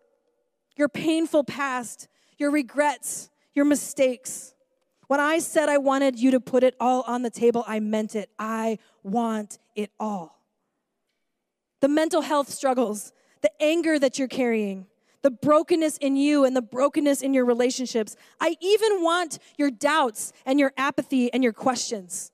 your 0.75 0.89
painful 0.89 1.43
past, 1.43 2.07
your 2.37 2.49
regrets, 2.49 3.29
your 3.53 3.65
mistakes. 3.65 4.53
When 5.07 5.19
I 5.19 5.39
said 5.39 5.69
I 5.69 5.77
wanted 5.77 6.19
you 6.19 6.31
to 6.31 6.39
put 6.39 6.63
it 6.63 6.75
all 6.79 7.03
on 7.03 7.21
the 7.21 7.29
table, 7.29 7.63
I 7.67 7.79
meant 7.79 8.15
it. 8.15 8.29
I 8.39 8.79
want 9.03 9.59
it 9.75 9.91
all. 9.99 10.36
The 11.81 11.87
mental 11.87 12.21
health 12.21 12.49
struggles, 12.49 13.13
the 13.41 13.51
anger 13.61 13.99
that 13.99 14.17
you're 14.17 14.27
carrying, 14.27 14.87
the 15.21 15.31
brokenness 15.31 15.97
in 15.97 16.15
you 16.15 16.45
and 16.45 16.55
the 16.55 16.61
brokenness 16.61 17.21
in 17.21 17.33
your 17.33 17.45
relationships. 17.45 18.15
I 18.39 18.55
even 18.61 19.03
want 19.03 19.39
your 19.57 19.71
doubts 19.71 20.31
and 20.45 20.59
your 20.59 20.73
apathy 20.77 21.31
and 21.33 21.43
your 21.43 21.53
questions. 21.53 22.31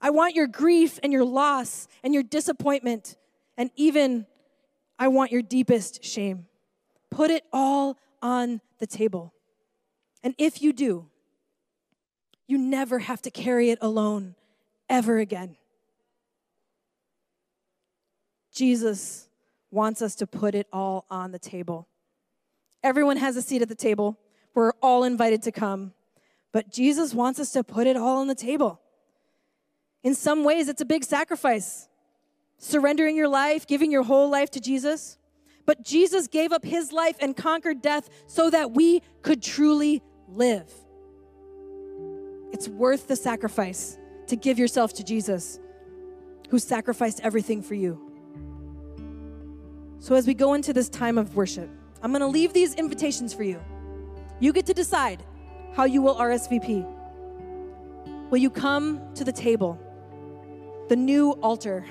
I 0.00 0.10
want 0.10 0.34
your 0.34 0.46
grief 0.46 0.98
and 1.02 1.12
your 1.12 1.24
loss 1.24 1.86
and 2.02 2.12
your 2.12 2.22
disappointment, 2.24 3.16
and 3.56 3.70
even 3.76 4.26
I 4.98 5.08
want 5.08 5.30
your 5.30 5.42
deepest 5.42 6.04
shame. 6.04 6.46
Put 7.10 7.30
it 7.30 7.44
all 7.52 7.98
on 8.20 8.60
the 8.78 8.86
table. 8.86 9.32
And 10.22 10.34
if 10.38 10.62
you 10.62 10.72
do, 10.72 11.08
you 12.46 12.58
never 12.58 13.00
have 13.00 13.22
to 13.22 13.30
carry 13.30 13.70
it 13.70 13.78
alone 13.80 14.34
ever 14.88 15.18
again. 15.18 15.56
Jesus 18.52 19.28
wants 19.70 20.02
us 20.02 20.14
to 20.16 20.26
put 20.26 20.54
it 20.54 20.66
all 20.72 21.06
on 21.10 21.32
the 21.32 21.38
table. 21.38 21.88
Everyone 22.82 23.16
has 23.16 23.36
a 23.36 23.42
seat 23.42 23.62
at 23.62 23.68
the 23.68 23.74
table. 23.74 24.18
We're 24.54 24.72
all 24.82 25.04
invited 25.04 25.42
to 25.42 25.52
come. 25.52 25.94
But 26.52 26.70
Jesus 26.70 27.14
wants 27.14 27.40
us 27.40 27.52
to 27.52 27.64
put 27.64 27.86
it 27.86 27.96
all 27.96 28.18
on 28.18 28.26
the 28.26 28.34
table. 28.34 28.80
In 30.04 30.14
some 30.14 30.44
ways, 30.44 30.68
it's 30.68 30.82
a 30.82 30.84
big 30.84 31.04
sacrifice. 31.04 31.88
Surrendering 32.58 33.16
your 33.16 33.28
life, 33.28 33.66
giving 33.66 33.90
your 33.90 34.02
whole 34.02 34.28
life 34.28 34.50
to 34.50 34.60
Jesus. 34.60 35.16
But 35.64 35.82
Jesus 35.84 36.26
gave 36.26 36.52
up 36.52 36.64
his 36.64 36.92
life 36.92 37.16
and 37.20 37.36
conquered 37.36 37.80
death 37.80 38.10
so 38.26 38.50
that 38.50 38.72
we 38.72 39.00
could 39.22 39.42
truly 39.42 40.02
live. 40.28 40.70
It's 42.52 42.68
worth 42.68 43.08
the 43.08 43.16
sacrifice 43.16 43.96
to 44.26 44.36
give 44.36 44.58
yourself 44.58 44.92
to 44.94 45.04
Jesus, 45.04 45.58
who 46.50 46.58
sacrificed 46.58 47.20
everything 47.22 47.62
for 47.62 47.74
you. 47.74 48.11
So, 50.02 50.16
as 50.16 50.26
we 50.26 50.34
go 50.34 50.54
into 50.54 50.72
this 50.72 50.88
time 50.88 51.16
of 51.16 51.36
worship, 51.36 51.70
I'm 52.02 52.10
going 52.10 52.22
to 52.22 52.26
leave 52.26 52.52
these 52.52 52.74
invitations 52.74 53.32
for 53.32 53.44
you. 53.44 53.62
You 54.40 54.52
get 54.52 54.66
to 54.66 54.74
decide 54.74 55.22
how 55.74 55.84
you 55.84 56.02
will 56.02 56.16
RSVP. 56.16 56.84
Will 58.28 58.38
you 58.38 58.50
come 58.50 59.00
to 59.14 59.22
the 59.22 59.30
table, 59.30 59.78
the 60.88 60.96
new 60.96 61.30
altar? 61.34 61.86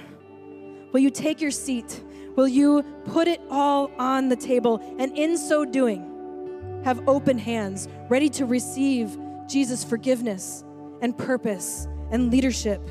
Will 0.92 1.00
you 1.00 1.10
take 1.10 1.40
your 1.40 1.52
seat? 1.52 2.04
Will 2.36 2.50
you 2.50 2.84
put 3.06 3.30
it 3.30 3.40
all 3.50 3.90
on 3.98 4.28
the 4.28 4.36
table? 4.36 4.84
And 5.00 5.18
in 5.18 5.38
so 5.38 5.64
doing, 5.64 6.82
have 6.84 7.08
open 7.08 7.38
hands, 7.38 7.88
ready 8.10 8.28
to 8.32 8.46
receive 8.46 9.18
Jesus' 9.48 9.86
forgiveness 9.86 10.66
and 11.02 11.18
purpose 11.18 11.88
and 12.12 12.30
leadership 12.30 12.82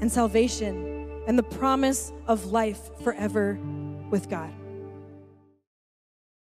and 0.00 0.10
salvation 0.10 1.20
and 1.26 1.38
the 1.38 1.42
promise 1.42 2.10
of 2.26 2.46
life 2.46 2.88
forever 3.04 3.60
with 4.10 4.28
God. 4.28 4.59